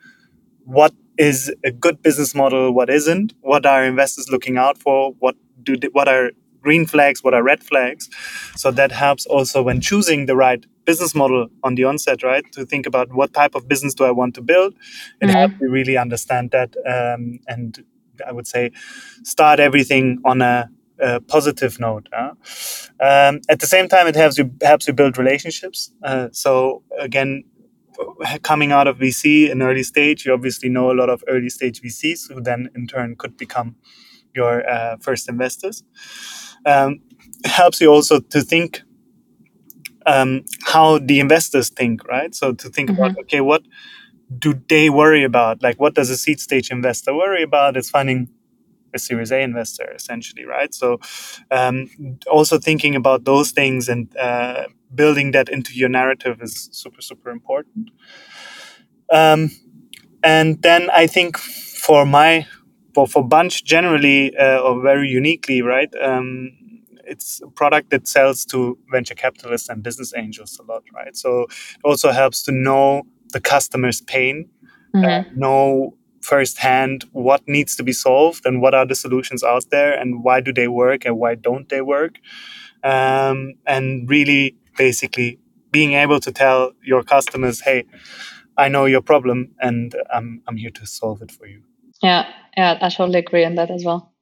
what 0.64 0.94
is 1.18 1.54
a 1.66 1.72
good 1.72 2.02
business 2.02 2.34
model, 2.34 2.74
what 2.74 2.90
isn't, 2.90 3.34
what 3.42 3.66
are 3.66 3.84
investors 3.84 4.30
looking 4.30 4.58
out 4.58 4.78
for, 4.78 5.12
what 5.20 5.36
do 5.64 5.76
what 5.92 6.08
are 6.08 6.32
green 6.62 6.86
flags, 6.86 7.24
what 7.24 7.34
are 7.34 7.44
red 7.44 7.64
flags. 7.64 8.10
So 8.56 8.72
that 8.72 8.92
helps 8.92 9.26
also 9.26 9.62
when 9.64 9.82
choosing 9.82 10.26
the 10.26 10.36
right 10.36 10.66
business 10.86 11.14
model 11.14 11.48
on 11.64 11.76
the 11.76 11.84
onset, 11.84 12.24
right? 12.24 12.46
To 12.54 12.66
think 12.66 12.86
about 12.86 13.14
what 13.14 13.34
type 13.34 13.56
of 13.56 13.68
business 13.68 13.94
do 13.94 14.06
I 14.06 14.12
want 14.12 14.34
to 14.36 14.42
build. 14.42 14.74
It 15.22 15.26
mm-hmm. 15.26 15.30
helps 15.30 15.56
you 15.62 15.70
really 15.70 15.98
understand 15.98 16.52
that 16.52 16.76
um, 16.86 17.40
and 17.48 17.84
I 18.28 18.32
would 18.32 18.48
say 18.48 18.72
start 19.24 19.60
everything 19.60 20.20
on 20.26 20.42
a, 20.42 20.70
positive 21.30 21.80
note. 21.80 22.10
Uh? 22.12 22.32
Um, 23.00 23.40
at 23.48 23.62
the 23.62 23.66
same 23.66 23.88
time, 23.88 24.06
it 24.06 24.18
helps 24.18 24.38
you 24.38 24.52
helps 24.62 24.86
you 24.86 24.94
build 24.94 25.18
relationships. 25.18 25.94
Uh, 26.04 26.28
so 26.34 26.84
again, 27.00 27.46
coming 28.42 28.74
out 28.74 28.86
of 28.86 28.98
VC 28.98 29.50
in 29.50 29.62
early 29.62 29.84
stage, 29.84 30.26
you 30.26 30.34
obviously 30.34 30.68
know 30.68 30.92
a 30.92 30.98
lot 31.02 31.10
of 31.10 31.24
early 31.30 31.50
stage 31.50 31.82
VCs 31.82 32.30
who 32.30 32.42
then 32.42 32.70
in 32.76 32.86
turn 32.86 33.16
could 33.16 33.38
become 33.38 33.78
your 34.36 34.70
uh, 34.70 34.98
first 34.98 35.30
investors 35.30 35.84
um, 36.66 37.00
helps 37.46 37.82
you 37.82 37.92
also 37.92 38.20
to 38.20 38.42
think 38.42 38.82
um, 40.06 40.44
how 40.64 41.00
the 41.00 41.20
investors 41.20 41.70
think, 41.70 42.08
right? 42.08 42.34
So 42.34 42.54
to 42.54 42.70
think 42.70 42.90
mm-hmm. 42.90 43.02
about, 43.02 43.20
okay, 43.20 43.42
what 43.42 43.64
do 44.38 44.60
they 44.68 44.90
worry 44.90 45.24
about? 45.24 45.62
Like, 45.62 45.80
what 45.80 45.96
does 45.96 46.10
a 46.10 46.18
seed 46.18 46.40
stage 46.40 46.72
investor 46.72 47.14
worry 47.14 47.44
about? 47.44 47.78
It's 47.78 47.90
finding 47.90 48.30
a 48.94 49.00
Series 49.00 49.32
A 49.32 49.42
investor, 49.42 49.92
essentially, 49.94 50.46
right? 50.46 50.74
So 50.74 51.00
um, 51.52 51.90
also 52.30 52.58
thinking 52.58 52.96
about 52.96 53.26
those 53.26 53.52
things 53.52 53.90
and 53.90 54.16
uh, 54.18 54.66
building 54.94 55.32
that 55.32 55.50
into 55.50 55.74
your 55.74 55.90
narrative 55.90 56.42
is 56.42 56.70
super, 56.72 57.02
super 57.02 57.30
important. 57.30 57.92
Um, 59.12 59.52
and 60.24 60.62
then 60.62 60.90
I 60.92 61.08
think 61.08 61.38
for 61.38 62.06
my 62.06 62.48
for 62.94 63.08
for 63.08 63.24
Bunch 63.28 63.64
generally 63.64 64.36
uh, 64.38 64.60
or 64.60 64.82
very 64.82 65.08
uniquely, 65.08 65.62
right? 65.62 65.94
Um, 66.02 66.52
it's 67.06 67.42
a 67.42 67.48
product 67.48 67.90
that 67.90 68.08
sells 68.08 68.46
to 68.46 68.78
venture 68.92 69.16
capitalists 69.16 69.70
and 69.70 69.82
business 69.82 70.14
angels 70.16 70.60
a 70.60 70.72
lot, 70.72 70.84
right? 70.94 71.16
So 71.16 71.42
it 71.44 71.84
also 71.84 72.12
helps 72.12 72.44
to 72.44 72.52
know 72.52 73.04
the 73.34 73.42
customer's 73.42 74.02
pain, 74.02 74.50
uh, 74.94 74.98
mm-hmm. 74.98 75.30
uh, 75.30 75.34
know 75.36 75.96
firsthand 76.22 77.06
what 77.14 77.42
needs 77.48 77.76
to 77.78 77.84
be 77.84 77.94
solved 77.94 78.46
and 78.46 78.62
what 78.62 78.74
are 78.76 78.86
the 78.86 78.96
solutions 78.96 79.44
out 79.44 79.66
there 79.72 79.94
and 79.94 80.24
why 80.24 80.42
do 80.42 80.52
they 80.54 80.68
work 80.68 81.06
and 81.06 81.18
why 81.18 81.34
don't 81.36 81.70
they 81.70 81.82
work, 81.82 82.20
um, 82.84 83.54
and 83.66 84.10
really 84.10 84.56
basically 84.78 85.40
being 85.72 85.94
able 85.94 86.20
to 86.20 86.32
tell 86.32 86.72
your 86.84 87.04
customers, 87.04 87.62
hey, 87.62 87.86
I 88.58 88.68
know 88.68 88.86
your 88.86 89.02
problem 89.02 89.52
and 89.60 89.96
I'm, 90.14 90.42
I'm 90.48 90.58
here 90.58 90.72
to 90.72 90.86
solve 90.86 91.22
it 91.22 91.32
for 91.32 91.46
you. 91.48 91.62
Yeah, 92.02 92.28
yeah, 92.56 92.78
I 92.82 92.90
totally 92.90 93.20
agree 93.20 93.46
on 93.46 93.56
that 93.56 93.72
as 93.72 93.84
well. 93.84 94.14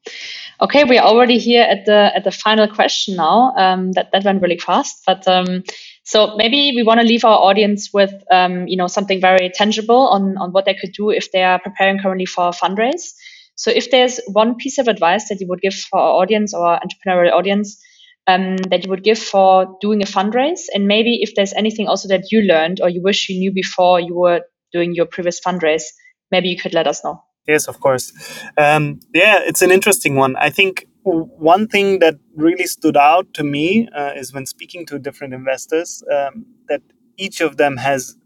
Okay, 0.61 0.83
we're 0.85 1.01
already 1.01 1.37
here 1.37 1.63
at 1.63 1.85
the 1.85 2.11
at 2.15 2.23
the 2.23 2.31
final 2.31 2.67
question 2.67 3.15
now. 3.15 3.53
Um, 3.57 3.91
that 3.93 4.11
that 4.13 4.23
went 4.23 4.41
really 4.41 4.57
fast, 4.57 5.03
but 5.05 5.27
um, 5.27 5.63
so 6.03 6.35
maybe 6.37 6.73
we 6.75 6.83
want 6.83 7.01
to 7.01 7.05
leave 7.07 7.25
our 7.25 7.37
audience 7.37 7.91
with 7.93 8.13
um, 8.31 8.67
you 8.67 8.77
know 8.77 8.87
something 8.87 9.21
very 9.21 9.51
tangible 9.53 10.07
on 10.09 10.37
on 10.37 10.51
what 10.53 10.65
they 10.65 10.73
could 10.75 10.93
do 10.93 11.11
if 11.11 11.31
they 11.31 11.43
are 11.43 11.59
preparing 11.59 11.99
currently 11.99 12.25
for 12.25 12.47
a 12.49 12.51
fundraise. 12.51 13.13
So 13.55 13.71
if 13.71 13.91
there's 13.91 14.19
one 14.27 14.55
piece 14.55 14.77
of 14.79 14.87
advice 14.87 15.29
that 15.29 15.39
you 15.41 15.47
would 15.49 15.61
give 15.61 15.75
for 15.75 15.99
our 15.99 16.21
audience 16.21 16.53
or 16.53 16.79
entrepreneurial 16.79 17.33
audience 17.33 17.79
um, 18.27 18.57
that 18.71 18.83
you 18.85 18.89
would 18.89 19.03
give 19.03 19.19
for 19.19 19.77
doing 19.81 20.01
a 20.01 20.05
fundraise, 20.07 20.65
and 20.73 20.87
maybe 20.87 21.21
if 21.21 21.35
there's 21.35 21.53
anything 21.53 21.87
also 21.87 22.07
that 22.09 22.31
you 22.31 22.41
learned 22.41 22.81
or 22.81 22.89
you 22.89 23.01
wish 23.03 23.29
you 23.29 23.37
knew 23.39 23.51
before 23.53 23.99
you 23.99 24.15
were 24.15 24.41
doing 24.73 24.95
your 24.95 25.05
previous 25.07 25.39
fundraise, 25.41 25.83
maybe 26.31 26.49
you 26.49 26.57
could 26.57 26.73
let 26.73 26.87
us 26.87 27.03
know. 27.03 27.26
Yes, 27.47 27.67
of 27.67 27.79
course. 27.79 28.11
Um, 28.57 28.99
yeah, 29.13 29.39
it's 29.45 29.61
an 29.61 29.71
interesting 29.71 30.15
one. 30.15 30.35
I 30.35 30.49
think 30.49 30.87
one 31.03 31.67
thing 31.67 31.99
that 31.99 32.15
really 32.35 32.65
stood 32.67 32.97
out 32.97 33.33
to 33.35 33.43
me 33.43 33.87
uh, 33.95 34.11
is 34.15 34.33
when 34.33 34.45
speaking 34.45 34.85
to 34.87 34.99
different 34.99 35.33
investors 35.33 36.03
um, 36.13 36.45
that 36.67 36.81
each 37.17 37.39
of 37.39 37.55
them 37.57 37.77
has 37.77 38.17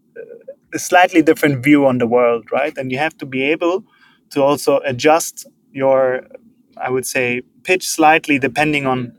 a 0.73 0.79
slightly 0.79 1.21
different 1.21 1.63
view 1.63 1.86
on 1.86 1.99
the 1.99 2.07
world, 2.07 2.51
right? 2.51 2.77
And 2.77 2.91
you 2.91 2.97
have 2.99 3.17
to 3.19 3.25
be 3.25 3.43
able 3.43 3.86
to 4.31 4.43
also 4.43 4.79
adjust 4.86 5.47
your, 5.71 6.27
I 6.77 6.89
would 6.89 7.05
say, 7.05 7.41
pitch 7.63 7.88
slightly 7.88 8.39
depending 8.39 8.88
on 8.88 9.17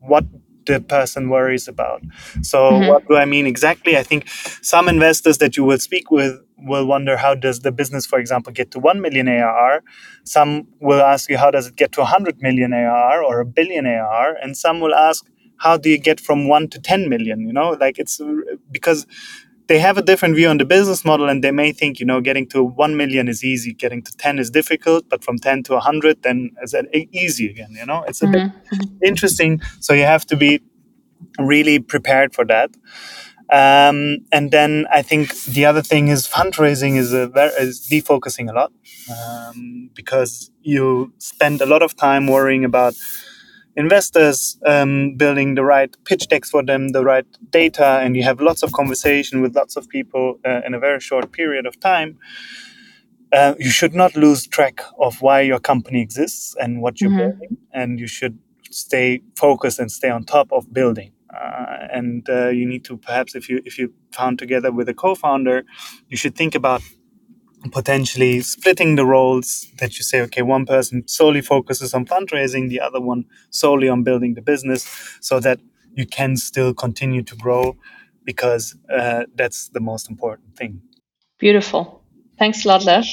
what 0.00 0.24
the 0.66 0.80
person 0.80 1.28
worries 1.28 1.68
about. 1.68 2.02
So, 2.42 2.58
mm-hmm. 2.70 2.88
what 2.88 3.06
do 3.08 3.16
I 3.16 3.24
mean 3.24 3.46
exactly? 3.46 3.96
I 3.96 4.02
think 4.02 4.28
some 4.62 4.88
investors 4.88 5.38
that 5.38 5.56
you 5.56 5.64
will 5.64 5.78
speak 5.78 6.10
with 6.10 6.40
will 6.58 6.86
wonder 6.86 7.16
how 7.16 7.34
does 7.34 7.60
the 7.60 7.72
business, 7.72 8.06
for 8.06 8.18
example, 8.18 8.52
get 8.52 8.70
to 8.72 8.78
1 8.78 9.00
million 9.00 9.28
ARR. 9.28 9.82
Some 10.24 10.68
will 10.80 11.00
ask 11.00 11.28
you, 11.28 11.38
how 11.38 11.50
does 11.50 11.66
it 11.66 11.76
get 11.76 11.92
to 11.92 12.00
100 12.00 12.40
million 12.40 12.72
ARR 12.72 13.24
or 13.24 13.40
a 13.40 13.46
billion 13.46 13.86
ARR? 13.86 14.36
And 14.40 14.56
some 14.56 14.80
will 14.80 14.94
ask, 14.94 15.26
how 15.58 15.76
do 15.76 15.88
you 15.88 15.98
get 15.98 16.20
from 16.20 16.48
1 16.48 16.68
to 16.68 16.80
10 16.80 17.08
million? 17.08 17.40
You 17.40 17.52
know, 17.52 17.70
like 17.80 17.98
it's 17.98 18.20
because 18.70 19.06
they 19.72 19.78
have 19.78 19.96
a 19.96 20.02
different 20.02 20.34
view 20.36 20.48
on 20.48 20.58
the 20.58 20.66
business 20.66 21.02
model 21.02 21.30
and 21.30 21.42
they 21.42 21.50
may 21.50 21.72
think, 21.72 21.98
you 21.98 22.04
know, 22.04 22.20
getting 22.20 22.46
to 22.46 22.62
1 22.62 22.94
million 22.94 23.26
is 23.26 23.42
easy, 23.42 23.72
getting 23.72 24.02
to 24.02 24.14
10 24.18 24.38
is 24.38 24.50
difficult, 24.50 25.08
but 25.08 25.24
from 25.24 25.38
10 25.38 25.62
to 25.62 25.72
100, 25.72 26.22
then 26.22 26.50
is 26.62 26.72
that 26.72 26.84
easy 26.92 27.48
again? 27.48 27.70
You 27.80 27.86
know, 27.86 28.04
it's 28.06 28.20
a 28.20 28.26
mm-hmm. 28.26 28.48
bit 28.70 28.88
interesting. 29.02 29.62
So 29.80 29.94
you 29.94 30.02
have 30.02 30.26
to 30.26 30.36
be 30.36 30.60
really 31.38 31.78
prepared 31.78 32.34
for 32.34 32.44
that. 32.44 32.68
Um, 33.50 34.18
and 34.30 34.50
then 34.50 34.86
I 34.92 35.00
think 35.00 35.42
the 35.44 35.64
other 35.64 35.80
thing 35.80 36.08
is 36.08 36.28
fundraising 36.28 36.98
is 36.98 37.14
a 37.14 37.26
very, 37.26 37.52
is 37.52 37.80
defocusing 37.90 38.50
a 38.50 38.52
lot 38.52 38.72
um, 39.10 39.88
because 39.94 40.50
you 40.60 41.14
spend 41.16 41.62
a 41.62 41.66
lot 41.66 41.80
of 41.80 41.96
time 41.96 42.26
worrying 42.26 42.62
about 42.66 42.94
investors 43.76 44.58
um, 44.66 45.14
building 45.16 45.54
the 45.54 45.64
right 45.64 45.94
pitch 46.04 46.28
decks 46.28 46.50
for 46.50 46.62
them, 46.62 46.88
the 46.88 47.04
right 47.04 47.26
data, 47.50 48.00
and 48.02 48.16
you 48.16 48.22
have 48.22 48.40
lots 48.40 48.62
of 48.62 48.72
conversation 48.72 49.40
with 49.40 49.54
lots 49.54 49.76
of 49.76 49.88
people 49.88 50.38
uh, 50.44 50.60
in 50.66 50.74
a 50.74 50.78
very 50.78 51.00
short 51.00 51.32
period 51.32 51.66
of 51.66 51.78
time. 51.80 52.18
Uh, 53.32 53.54
you 53.58 53.70
should 53.70 53.94
not 53.94 54.14
lose 54.14 54.46
track 54.46 54.82
of 55.00 55.22
why 55.22 55.40
your 55.40 55.58
company 55.58 56.02
exists 56.02 56.54
and 56.60 56.82
what 56.82 57.00
you're 57.00 57.10
mm-hmm. 57.10 57.30
building, 57.30 57.56
and 57.72 57.98
you 57.98 58.06
should 58.06 58.38
stay 58.70 59.22
focused 59.36 59.78
and 59.78 59.90
stay 59.90 60.10
on 60.10 60.24
top 60.24 60.52
of 60.52 60.72
building. 60.72 61.12
Uh, 61.32 61.88
and 61.90 62.28
uh, 62.28 62.48
you 62.48 62.66
need 62.66 62.84
to 62.84 62.98
perhaps 62.98 63.34
if 63.34 63.48
you 63.48 63.62
if 63.64 63.78
you 63.78 63.90
found 64.12 64.38
together 64.38 64.70
with 64.70 64.86
a 64.86 64.92
co-founder 64.92 65.64
you 66.10 66.16
should 66.16 66.34
think 66.34 66.54
about 66.54 66.82
potentially 67.70 68.40
splitting 68.40 68.96
the 68.96 69.04
roles 69.04 69.66
that 69.78 69.96
you 69.96 70.02
say 70.02 70.20
okay 70.20 70.42
one 70.42 70.66
person 70.66 71.06
solely 71.06 71.40
focuses 71.40 71.94
on 71.94 72.04
fundraising 72.04 72.68
the 72.68 72.80
other 72.80 73.00
one 73.00 73.24
solely 73.50 73.88
on 73.88 74.02
building 74.02 74.34
the 74.34 74.42
business 74.42 74.88
so 75.20 75.38
that 75.38 75.60
you 75.94 76.06
can 76.06 76.36
still 76.36 76.74
continue 76.74 77.22
to 77.22 77.36
grow 77.36 77.76
because 78.24 78.76
uh, 78.92 79.24
that's 79.34 79.68
the 79.68 79.80
most 79.80 80.08
important 80.10 80.56
thing. 80.56 80.80
Beautiful. 81.38 82.02
Thanks 82.38 82.64
a 82.64 82.68
lot, 82.68 82.84
Lev. 82.84 83.04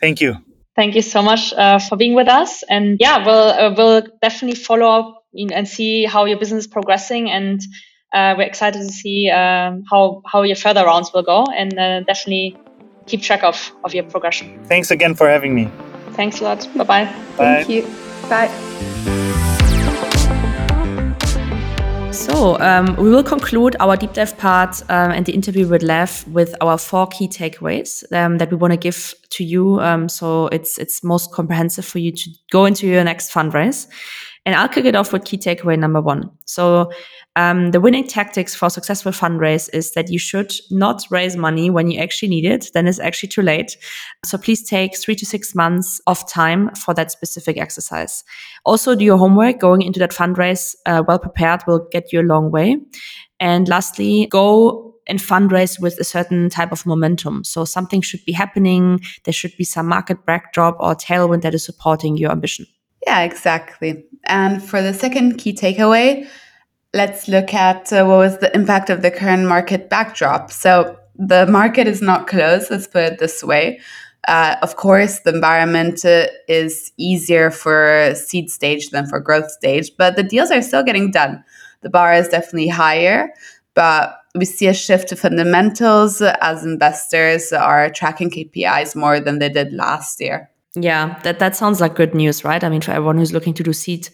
Thank 0.00 0.20
you. 0.20 0.36
Thank 0.76 0.94
you 0.94 1.02
so 1.02 1.22
much 1.22 1.52
uh, 1.52 1.78
for 1.78 1.96
being 1.96 2.14
with 2.14 2.28
us. 2.28 2.62
And 2.68 2.96
yeah, 3.00 3.24
we'll 3.24 3.50
uh, 3.50 3.74
we'll 3.76 4.02
definitely 4.22 4.60
follow 4.60 4.86
up 4.86 5.24
and 5.34 5.68
see 5.68 6.04
how 6.04 6.24
your 6.24 6.38
business 6.38 6.64
is 6.64 6.66
progressing. 6.66 7.30
And 7.30 7.60
uh, 8.12 8.34
we're 8.36 8.46
excited 8.46 8.78
to 8.78 8.92
see 8.92 9.30
um, 9.30 9.84
how 9.90 10.22
how 10.26 10.42
your 10.42 10.56
further 10.56 10.84
rounds 10.84 11.12
will 11.12 11.22
go. 11.22 11.44
And 11.44 11.78
uh, 11.78 12.00
definitely 12.00 12.56
keep 13.10 13.22
track 13.22 13.42
of 13.42 13.72
of 13.84 13.94
your 13.94 14.04
progression. 14.04 14.46
Thanks 14.64 14.90
again 14.90 15.14
for 15.14 15.28
having 15.28 15.54
me. 15.54 15.68
Thanks 16.12 16.40
a 16.40 16.44
lot. 16.44 16.68
Bye-bye. 16.76 17.04
Bye. 17.04 17.64
Thank 17.64 17.68
you. 17.68 17.82
Bye. 18.28 18.50
So 22.12 22.60
um, 22.60 22.96
we 22.96 23.08
will 23.08 23.22
conclude 23.22 23.76
our 23.80 23.96
deep 23.96 24.12
dive 24.12 24.36
part 24.36 24.82
um, 24.90 25.10
and 25.12 25.24
the 25.24 25.32
interview 25.32 25.66
with 25.66 25.82
Lev 25.82 26.24
with 26.28 26.54
our 26.60 26.76
four 26.76 27.06
key 27.06 27.28
takeaways 27.28 28.04
um, 28.12 28.38
that 28.38 28.50
we 28.50 28.56
want 28.56 28.72
to 28.72 28.76
give 28.76 29.14
to 29.30 29.44
you. 29.44 29.80
Um, 29.80 30.08
so 30.08 30.48
it's 30.48 30.78
it's 30.78 31.02
most 31.02 31.32
comprehensive 31.32 31.84
for 31.84 31.98
you 31.98 32.12
to 32.12 32.30
go 32.50 32.66
into 32.66 32.86
your 32.86 33.04
next 33.04 33.32
fundraise. 33.32 33.86
And 34.46 34.54
I'll 34.54 34.68
kick 34.68 34.86
it 34.86 34.96
off 34.96 35.12
with 35.12 35.26
key 35.26 35.36
takeaway 35.36 35.78
number 35.78 36.00
one. 36.00 36.30
So 36.46 36.90
um, 37.36 37.72
the 37.72 37.80
winning 37.80 38.06
tactics 38.06 38.54
for 38.54 38.70
successful 38.70 39.12
fundraise 39.12 39.68
is 39.74 39.92
that 39.92 40.10
you 40.10 40.18
should 40.18 40.52
not 40.70 41.04
raise 41.10 41.36
money 41.36 41.68
when 41.68 41.90
you 41.90 42.00
actually 42.00 42.30
need 42.30 42.46
it. 42.46 42.70
Then 42.72 42.86
it's 42.86 42.98
actually 42.98 43.28
too 43.28 43.42
late. 43.42 43.76
So 44.24 44.38
please 44.38 44.66
take 44.66 44.96
three 44.96 45.14
to 45.16 45.26
six 45.26 45.54
months 45.54 46.00
of 46.06 46.26
time 46.28 46.74
for 46.74 46.94
that 46.94 47.12
specific 47.12 47.58
exercise. 47.58 48.24
Also, 48.64 48.94
do 48.94 49.04
your 49.04 49.18
homework. 49.18 49.58
Going 49.58 49.82
into 49.82 50.00
that 50.00 50.10
fundraise 50.10 50.74
uh, 50.86 51.02
well 51.06 51.18
prepared 51.18 51.62
will 51.66 51.86
get 51.92 52.10
you 52.10 52.20
a 52.20 52.22
long 52.22 52.50
way. 52.50 52.78
And 53.40 53.68
lastly, 53.68 54.26
go 54.30 54.94
and 55.06 55.18
fundraise 55.18 55.80
with 55.80 55.98
a 55.98 56.04
certain 56.04 56.48
type 56.48 56.72
of 56.72 56.86
momentum. 56.86 57.44
So 57.44 57.66
something 57.66 58.00
should 58.00 58.24
be 58.24 58.32
happening. 58.32 59.00
There 59.24 59.34
should 59.34 59.56
be 59.58 59.64
some 59.64 59.86
market 59.86 60.24
backdrop 60.24 60.76
or 60.80 60.94
tailwind 60.94 61.42
that 61.42 61.54
is 61.54 61.64
supporting 61.64 62.16
your 62.16 62.30
ambition. 62.30 62.66
Yeah, 63.06 63.22
exactly. 63.22 64.04
And 64.24 64.62
for 64.62 64.82
the 64.82 64.92
second 64.92 65.38
key 65.38 65.52
takeaway, 65.54 66.28
let's 66.92 67.28
look 67.28 67.54
at 67.54 67.92
uh, 67.92 68.04
what 68.04 68.18
was 68.18 68.38
the 68.38 68.54
impact 68.54 68.90
of 68.90 69.02
the 69.02 69.10
current 69.10 69.46
market 69.46 69.88
backdrop. 69.88 70.50
So 70.50 70.98
the 71.16 71.46
market 71.46 71.86
is 71.86 72.02
not 72.02 72.26
closed, 72.26 72.70
let's 72.70 72.86
put 72.86 73.04
it 73.04 73.18
this 73.18 73.42
way. 73.42 73.80
Uh, 74.28 74.56
of 74.62 74.76
course, 74.76 75.20
the 75.20 75.34
environment 75.34 76.04
uh, 76.04 76.26
is 76.46 76.92
easier 76.98 77.50
for 77.50 78.12
seed 78.14 78.50
stage 78.50 78.90
than 78.90 79.06
for 79.06 79.18
growth 79.18 79.50
stage, 79.50 79.90
but 79.96 80.16
the 80.16 80.22
deals 80.22 80.50
are 80.50 80.60
still 80.60 80.82
getting 80.82 81.10
done. 81.10 81.42
The 81.80 81.88
bar 81.88 82.12
is 82.12 82.28
definitely 82.28 82.68
higher, 82.68 83.30
but 83.74 84.14
we 84.34 84.44
see 84.44 84.66
a 84.66 84.74
shift 84.74 85.08
to 85.08 85.16
fundamentals 85.16 86.20
as 86.20 86.64
investors 86.64 87.50
are 87.52 87.88
tracking 87.90 88.30
KPIs 88.30 88.94
more 88.94 89.20
than 89.20 89.38
they 89.38 89.48
did 89.48 89.72
last 89.72 90.20
year. 90.20 90.50
Yeah, 90.76 91.18
that, 91.24 91.38
that 91.40 91.56
sounds 91.56 91.80
like 91.80 91.94
good 91.96 92.14
news, 92.14 92.44
right? 92.44 92.62
I 92.62 92.68
mean, 92.68 92.80
for 92.80 92.92
everyone 92.92 93.18
who's 93.18 93.32
looking 93.32 93.54
to 93.54 93.62
do 93.62 93.72
seed 93.72 94.08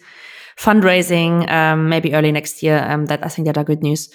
fundraising, 0.57 1.47
um, 1.51 1.87
maybe 1.87 2.15
early 2.15 2.31
next 2.31 2.63
year, 2.63 2.83
um, 2.89 3.05
that 3.07 3.23
I 3.23 3.29
think 3.29 3.45
that 3.45 3.57
are 3.57 3.63
good 3.63 3.83
news. 3.83 4.09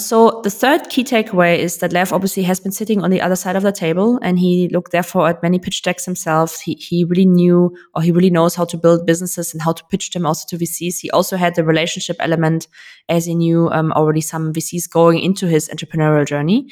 So 0.00 0.40
the 0.42 0.50
third 0.50 0.90
key 0.90 1.04
takeaway 1.04 1.56
is 1.56 1.78
that 1.78 1.92
Lev 1.92 2.12
obviously 2.12 2.42
has 2.42 2.58
been 2.58 2.72
sitting 2.72 3.04
on 3.04 3.10
the 3.10 3.20
other 3.20 3.36
side 3.36 3.54
of 3.54 3.62
the 3.62 3.70
table 3.70 4.18
and 4.22 4.40
he 4.40 4.68
looked 4.68 4.90
therefore 4.90 5.28
at 5.28 5.40
many 5.40 5.60
pitch 5.60 5.82
decks 5.82 6.04
himself. 6.04 6.60
He, 6.60 6.74
he 6.74 7.04
really 7.04 7.24
knew 7.24 7.72
or 7.94 8.02
he 8.02 8.10
really 8.10 8.28
knows 8.28 8.56
how 8.56 8.64
to 8.64 8.76
build 8.76 9.06
businesses 9.06 9.54
and 9.54 9.62
how 9.62 9.72
to 9.72 9.84
pitch 9.90 10.10
them 10.10 10.26
also 10.26 10.46
to 10.48 10.62
VCs. 10.62 10.98
He 10.98 11.10
also 11.12 11.36
had 11.36 11.54
the 11.54 11.62
relationship 11.62 12.16
element 12.18 12.66
as 13.08 13.26
he 13.26 13.36
knew 13.36 13.70
um, 13.70 13.92
already 13.92 14.20
some 14.20 14.52
VCs 14.52 14.90
going 14.90 15.20
into 15.20 15.46
his 15.46 15.68
entrepreneurial 15.68 16.26
journey. 16.26 16.68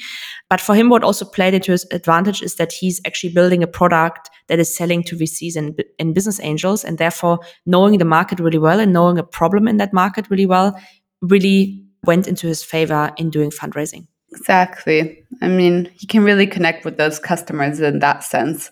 But 0.49 0.59
for 0.59 0.75
him, 0.75 0.89
what 0.89 1.05
also 1.05 1.23
played 1.23 1.53
into 1.53 1.71
his 1.71 1.87
advantage 1.91 2.41
is 2.41 2.55
that 2.55 2.73
he's 2.73 2.99
actually 3.07 3.33
building 3.33 3.63
a 3.63 3.67
product 3.67 4.29
that 4.47 4.59
is 4.59 4.75
selling 4.75 5.01
to 5.03 5.15
VCs 5.15 5.55
and, 5.55 5.81
and 5.97 6.13
business 6.13 6.41
angels. 6.41 6.83
And 6.83 6.97
therefore 6.97 7.39
knowing 7.65 7.99
the 7.99 8.05
market 8.05 8.41
really 8.41 8.59
well 8.59 8.81
and 8.81 8.91
knowing 8.91 9.17
a 9.17 9.23
problem 9.23 9.69
in 9.69 9.77
that 9.77 9.93
market 9.93 10.29
really 10.29 10.45
well 10.45 10.77
really 11.23 11.82
went 12.03 12.27
into 12.27 12.47
his 12.47 12.63
favor 12.63 13.11
in 13.17 13.29
doing 13.29 13.49
fundraising. 13.49 14.07
Exactly. 14.31 15.23
I 15.41 15.47
mean, 15.47 15.89
he 15.95 16.07
can 16.07 16.23
really 16.23 16.47
connect 16.47 16.85
with 16.85 16.97
those 16.97 17.19
customers 17.19 17.79
in 17.79 17.99
that 17.99 18.23
sense. 18.23 18.71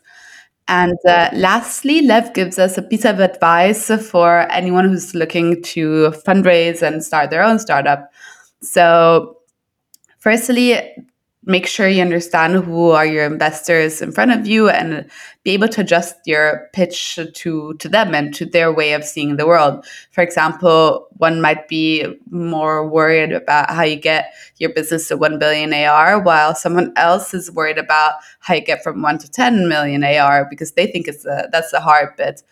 And 0.68 0.98
uh, 1.08 1.30
lastly, 1.34 2.02
Lev 2.02 2.34
gives 2.34 2.58
us 2.58 2.78
a 2.78 2.82
piece 2.82 3.06
of 3.06 3.20
advice 3.20 3.92
for 4.10 4.50
anyone 4.52 4.88
who's 4.88 5.14
looking 5.14 5.62
to 5.64 6.14
fundraise 6.26 6.82
and 6.82 7.04
start 7.04 7.30
their 7.30 7.44
own 7.44 7.60
startup. 7.60 8.12
So, 8.62 9.38
firstly, 10.20 10.80
make 11.44 11.66
sure 11.66 11.88
you 11.88 12.02
understand 12.04 12.64
who 12.64 12.92
are 12.92 13.06
your 13.06 13.26
investors 13.26 14.02
in 14.02 14.12
front 14.12 14.32
of 14.32 14.46
you 14.46 14.70
and 14.70 15.10
be 15.44 15.52
able 15.52 15.68
to 15.68 15.82
adjust 15.82 16.16
your 16.26 16.70
pitch 16.72 17.20
to 17.34 17.74
to 17.74 17.90
them 17.90 18.14
and 18.14 18.34
to 18.36 18.46
their 18.46 18.72
way 18.72 18.94
of 18.94 19.04
seeing 19.04 19.38
the 19.38 19.48
world. 19.48 19.84
For 20.12 20.22
example 20.22 21.08
one 21.18 21.42
might 21.42 21.68
be 21.68 22.06
more 22.30 22.88
worried 22.88 23.32
about 23.32 23.72
how 23.72 23.82
you 23.84 23.96
get 23.96 24.34
your 24.58 24.72
business 24.72 25.08
to 25.08 25.18
1 25.18 25.40
billion 25.40 25.74
AR 25.74 26.22
while 26.22 26.54
someone 26.54 26.94
else 26.96 27.34
is 27.34 27.52
worried 27.52 27.80
about 27.80 28.14
how 28.40 28.54
you 28.54 28.62
get 28.62 28.84
from 28.84 29.02
1 29.02 29.18
to 29.20 29.32
10 29.32 29.68
million 29.68 30.04
AR 30.04 30.46
because 30.48 30.74
they 30.74 30.86
think 30.86 31.08
it's 31.08 31.26
a, 31.26 31.50
that's 31.52 31.72
the 31.72 31.80
hard 31.80 32.16
bit. 32.18 32.44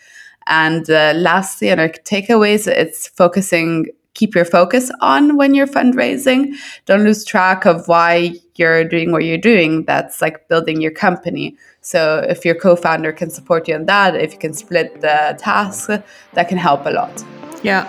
And 0.47 0.89
uh, 0.89 1.13
lastly 1.15 1.71
on 1.71 1.80
our 1.80 1.89
takeaways 1.89 2.65
it's 2.65 3.08
focusing 3.08 3.86
keep 4.19 4.36
your 4.36 4.45
focus 4.45 4.91
on 4.99 5.38
when 5.38 5.53
you're 5.53 5.73
fundraising. 5.79 6.53
Don't 6.86 7.05
lose 7.05 7.23
track 7.23 7.65
of 7.65 7.88
why 7.88 8.34
you're 8.55 8.84
doing 8.84 9.13
what 9.13 9.23
you're 9.23 9.38
doing. 9.38 9.86
That's 9.86 10.21
like 10.21 10.47
building 10.49 10.82
your 10.82 10.91
company. 10.91 11.55
So 11.82 12.25
if 12.27 12.43
your 12.43 12.55
co-founder 12.55 13.13
can 13.13 13.29
support 13.29 13.69
you 13.69 13.75
on 13.75 13.86
that, 13.86 14.15
if 14.15 14.34
you 14.34 14.39
can 14.39 14.53
split 14.53 14.99
the 14.99 15.38
task, 15.39 15.89
that 16.34 16.49
can 16.49 16.58
help 16.58 16.86
a 16.86 16.91
lot. 16.91 17.23
Yeah. 17.63 17.88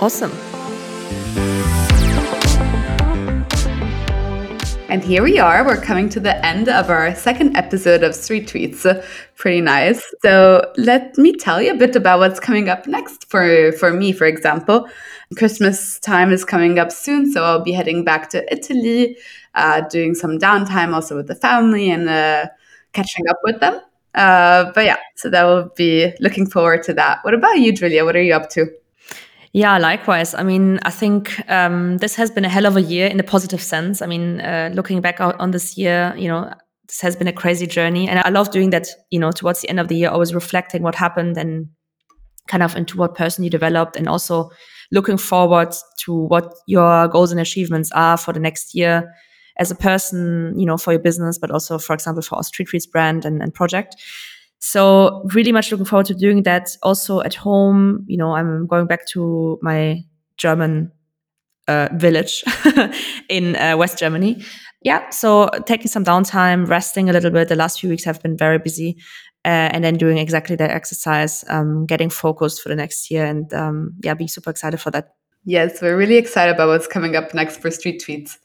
Awesome. 0.00 0.32
And 4.90 5.04
here 5.04 5.22
we 5.22 5.38
are. 5.38 5.64
We're 5.64 5.80
coming 5.80 6.08
to 6.08 6.18
the 6.18 6.44
end 6.44 6.68
of 6.68 6.90
our 6.90 7.14
second 7.14 7.56
episode 7.56 8.02
of 8.02 8.12
Street 8.12 8.48
Tweets. 8.48 8.84
Pretty 9.36 9.60
nice. 9.60 10.02
So 10.20 10.68
let 10.76 11.16
me 11.16 11.36
tell 11.36 11.62
you 11.62 11.70
a 11.70 11.76
bit 11.76 11.94
about 11.94 12.18
what's 12.18 12.40
coming 12.40 12.68
up 12.68 12.88
next 12.88 13.30
for, 13.30 13.70
for 13.70 13.92
me, 13.92 14.10
for 14.10 14.26
example. 14.26 14.88
Christmas 15.36 16.00
time 16.00 16.32
is 16.32 16.44
coming 16.44 16.80
up 16.80 16.90
soon, 16.90 17.30
so 17.30 17.44
I'll 17.44 17.62
be 17.62 17.70
heading 17.70 18.02
back 18.02 18.30
to 18.30 18.52
Italy, 18.52 19.16
uh, 19.54 19.82
doing 19.82 20.16
some 20.16 20.40
downtime 20.40 20.92
also 20.92 21.14
with 21.14 21.28
the 21.28 21.36
family 21.36 21.88
and 21.88 22.08
uh, 22.08 22.48
catching 22.92 23.28
up 23.28 23.38
with 23.44 23.60
them. 23.60 23.80
Uh, 24.16 24.72
but 24.72 24.86
yeah, 24.86 24.96
so 25.14 25.30
that 25.30 25.44
will 25.44 25.70
be 25.76 26.12
looking 26.18 26.46
forward 26.50 26.82
to 26.82 26.94
that. 26.94 27.20
What 27.22 27.34
about 27.34 27.60
you, 27.60 27.72
Julia? 27.72 28.04
What 28.04 28.16
are 28.16 28.22
you 28.22 28.34
up 28.34 28.50
to? 28.50 28.66
Yeah, 29.52 29.78
likewise. 29.78 30.32
I 30.32 30.44
mean, 30.44 30.78
I 30.84 30.90
think 30.90 31.42
um, 31.50 31.98
this 31.98 32.14
has 32.14 32.30
been 32.30 32.44
a 32.44 32.48
hell 32.48 32.66
of 32.66 32.76
a 32.76 32.82
year 32.82 33.08
in 33.08 33.18
a 33.18 33.24
positive 33.24 33.60
sense. 33.60 34.00
I 34.00 34.06
mean, 34.06 34.40
uh, 34.40 34.70
looking 34.72 35.00
back 35.00 35.20
on 35.20 35.50
this 35.50 35.76
year, 35.76 36.14
you 36.16 36.28
know, 36.28 36.52
this 36.86 37.00
has 37.00 37.16
been 37.16 37.26
a 37.26 37.32
crazy 37.32 37.66
journey, 37.66 38.08
and 38.08 38.20
I 38.20 38.28
love 38.28 38.50
doing 38.52 38.70
that. 38.70 38.86
You 39.10 39.18
know, 39.18 39.32
towards 39.32 39.60
the 39.60 39.68
end 39.68 39.80
of 39.80 39.88
the 39.88 39.96
year, 39.96 40.08
always 40.08 40.34
reflecting 40.34 40.82
what 40.82 40.94
happened 40.94 41.36
and 41.36 41.68
kind 42.46 42.62
of 42.62 42.76
into 42.76 42.96
what 42.96 43.16
person 43.16 43.42
you 43.42 43.50
developed, 43.50 43.96
and 43.96 44.08
also 44.08 44.50
looking 44.92 45.16
forward 45.16 45.74
to 46.04 46.14
what 46.14 46.54
your 46.66 47.08
goals 47.08 47.32
and 47.32 47.40
achievements 47.40 47.90
are 47.92 48.16
for 48.16 48.32
the 48.32 48.40
next 48.40 48.74
year 48.74 49.12
as 49.58 49.70
a 49.70 49.74
person, 49.74 50.54
you 50.56 50.64
know, 50.64 50.76
for 50.76 50.92
your 50.92 51.02
business, 51.02 51.38
but 51.38 51.50
also, 51.50 51.78
for 51.78 51.92
example, 51.92 52.22
for 52.22 52.36
our 52.36 52.42
Street 52.44 52.68
Tweets 52.68 52.90
brand 52.90 53.24
and, 53.24 53.42
and 53.42 53.52
project. 53.52 53.96
So 54.60 55.22
really 55.34 55.52
much 55.52 55.70
looking 55.70 55.86
forward 55.86 56.06
to 56.06 56.14
doing 56.14 56.42
that 56.44 56.76
also 56.82 57.20
at 57.22 57.34
home. 57.34 58.04
You 58.06 58.18
know, 58.18 58.32
I'm 58.32 58.66
going 58.66 58.86
back 58.86 59.06
to 59.08 59.58
my 59.62 60.04
German 60.36 60.92
uh, 61.66 61.88
village 61.94 62.44
in 63.28 63.56
uh, 63.56 63.76
West 63.76 63.98
Germany. 63.98 64.42
Yeah, 64.82 65.10
so 65.10 65.48
taking 65.66 65.88
some 65.88 66.04
downtime, 66.04 66.68
resting 66.68 67.10
a 67.10 67.12
little 67.12 67.30
bit. 67.30 67.48
The 67.48 67.56
last 67.56 67.80
few 67.80 67.90
weeks 67.90 68.04
have 68.04 68.22
been 68.22 68.36
very 68.36 68.58
busy, 68.58 68.96
uh, 69.44 69.68
and 69.72 69.84
then 69.84 69.96
doing 69.96 70.18
exactly 70.18 70.56
that 70.56 70.70
exercise, 70.70 71.44
um, 71.48 71.84
getting 71.84 72.08
focused 72.08 72.62
for 72.62 72.70
the 72.70 72.76
next 72.76 73.10
year, 73.10 73.26
and 73.26 73.52
um, 73.52 73.94
yeah, 74.02 74.14
being 74.14 74.28
super 74.28 74.50
excited 74.50 74.80
for 74.80 74.90
that. 74.90 75.14
Yes, 75.44 75.82
we're 75.82 75.96
really 75.96 76.16
excited 76.16 76.54
about 76.54 76.68
what's 76.68 76.86
coming 76.86 77.14
up 77.14 77.34
next 77.34 77.58
for 77.58 77.70
Street 77.70 78.02
Tweets. 78.06 78.38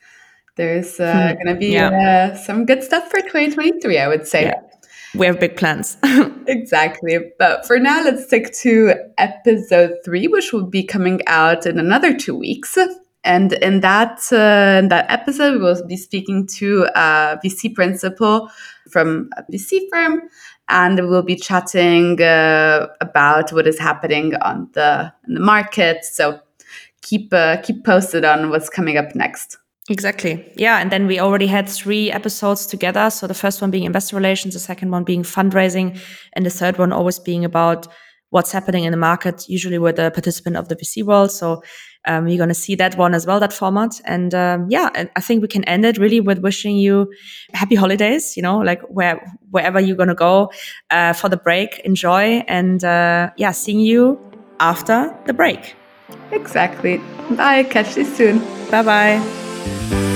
There's 0.57 0.99
uh, 0.99 1.11
hmm. 1.11 1.43
going 1.43 1.55
to 1.55 1.59
be 1.59 1.73
yeah. 1.73 2.31
uh, 2.33 2.37
some 2.37 2.65
good 2.65 2.83
stuff 2.83 3.09
for 3.09 3.19
2023, 3.19 3.97
I 3.97 4.07
would 4.07 4.27
say. 4.27 4.45
Yeah 4.45 4.74
we 5.17 5.25
have 5.25 5.39
big 5.39 5.57
plans. 5.57 5.97
exactly. 6.47 7.19
But 7.39 7.65
for 7.65 7.79
now, 7.79 8.03
let's 8.03 8.25
stick 8.25 8.53
to 8.61 8.93
episode 9.17 9.97
three, 10.03 10.27
which 10.27 10.53
will 10.53 10.65
be 10.65 10.83
coming 10.83 11.21
out 11.27 11.65
in 11.65 11.79
another 11.79 12.15
two 12.15 12.35
weeks. 12.35 12.77
And 13.23 13.53
in 13.53 13.79
that 13.81 14.19
uh, 14.31 14.79
in 14.79 14.89
that 14.89 15.09
episode, 15.09 15.53
we 15.53 15.59
will 15.59 15.85
be 15.87 15.97
speaking 15.97 16.47
to 16.57 16.87
a 16.95 17.39
VC 17.43 17.73
principal 17.73 18.51
from 18.91 19.29
a 19.37 19.43
VC 19.51 19.81
firm, 19.91 20.21
and 20.69 21.09
we'll 21.09 21.23
be 21.23 21.35
chatting 21.35 22.21
uh, 22.21 22.87
about 23.01 23.51
what 23.51 23.65
is 23.65 23.79
happening 23.79 24.35
on 24.35 24.69
the 24.73 25.11
in 25.27 25.33
the 25.33 25.39
market. 25.39 26.05
So 26.05 26.39
keep 27.01 27.33
uh, 27.33 27.57
keep 27.63 27.83
posted 27.83 28.25
on 28.25 28.51
what's 28.51 28.69
coming 28.69 28.97
up 28.97 29.15
next. 29.15 29.57
Exactly. 29.89 30.51
Yeah. 30.55 30.79
And 30.79 30.91
then 30.91 31.05
we 31.05 31.19
already 31.19 31.47
had 31.47 31.69
three 31.69 32.11
episodes 32.11 32.65
together. 32.65 33.09
So 33.11 33.27
the 33.27 33.35
first 33.35 33.61
one 33.61 33.69
being 33.69 33.83
investor 33.83 34.15
relations, 34.15 34.55
the 34.55 34.59
second 34.59 34.89
one 34.89 35.03
being 35.03 35.21
fundraising, 35.21 35.99
and 36.33 36.45
the 36.45 36.49
third 36.49 36.77
one 36.77 36.91
always 36.91 37.19
being 37.19 37.45
about 37.45 37.87
what's 38.31 38.51
happening 38.51 38.83
in 38.83 38.91
the 38.91 38.97
market, 38.97 39.47
usually 39.47 39.77
with 39.77 39.99
a 39.99 40.09
participant 40.09 40.57
of 40.57 40.69
the 40.69 40.75
VC 40.75 41.03
world. 41.03 41.31
So 41.31 41.61
um, 42.07 42.27
you're 42.27 42.37
going 42.37 42.49
to 42.49 42.55
see 42.55 42.73
that 42.75 42.97
one 42.97 43.13
as 43.13 43.27
well, 43.27 43.39
that 43.39 43.53
format. 43.53 44.01
And 44.05 44.33
um, 44.33 44.67
yeah, 44.69 44.89
I 45.15 45.21
think 45.21 45.43
we 45.43 45.47
can 45.47 45.63
end 45.65 45.85
it 45.85 45.97
really 45.97 46.19
with 46.19 46.39
wishing 46.39 46.77
you 46.77 47.11
happy 47.53 47.75
holidays, 47.75 48.35
you 48.35 48.41
know, 48.41 48.57
like 48.57 48.81
where, 48.89 49.21
wherever 49.51 49.79
you're 49.79 49.95
going 49.95 50.09
to 50.09 50.15
go 50.15 50.51
uh, 50.89 51.13
for 51.13 51.29
the 51.29 51.37
break, 51.37 51.79
enjoy. 51.85 52.43
And 52.47 52.83
uh, 52.83 53.29
yeah, 53.37 53.51
seeing 53.51 53.79
you 53.79 54.19
after 54.59 55.15
the 55.27 55.33
break. 55.33 55.75
Exactly. 56.31 56.97
Bye. 57.31 57.63
Catch 57.63 57.97
you 57.97 58.05
soon. 58.05 58.39
Bye 58.71 58.83
bye. 58.83 59.45
Thank 59.65 60.09
you. 60.09 60.14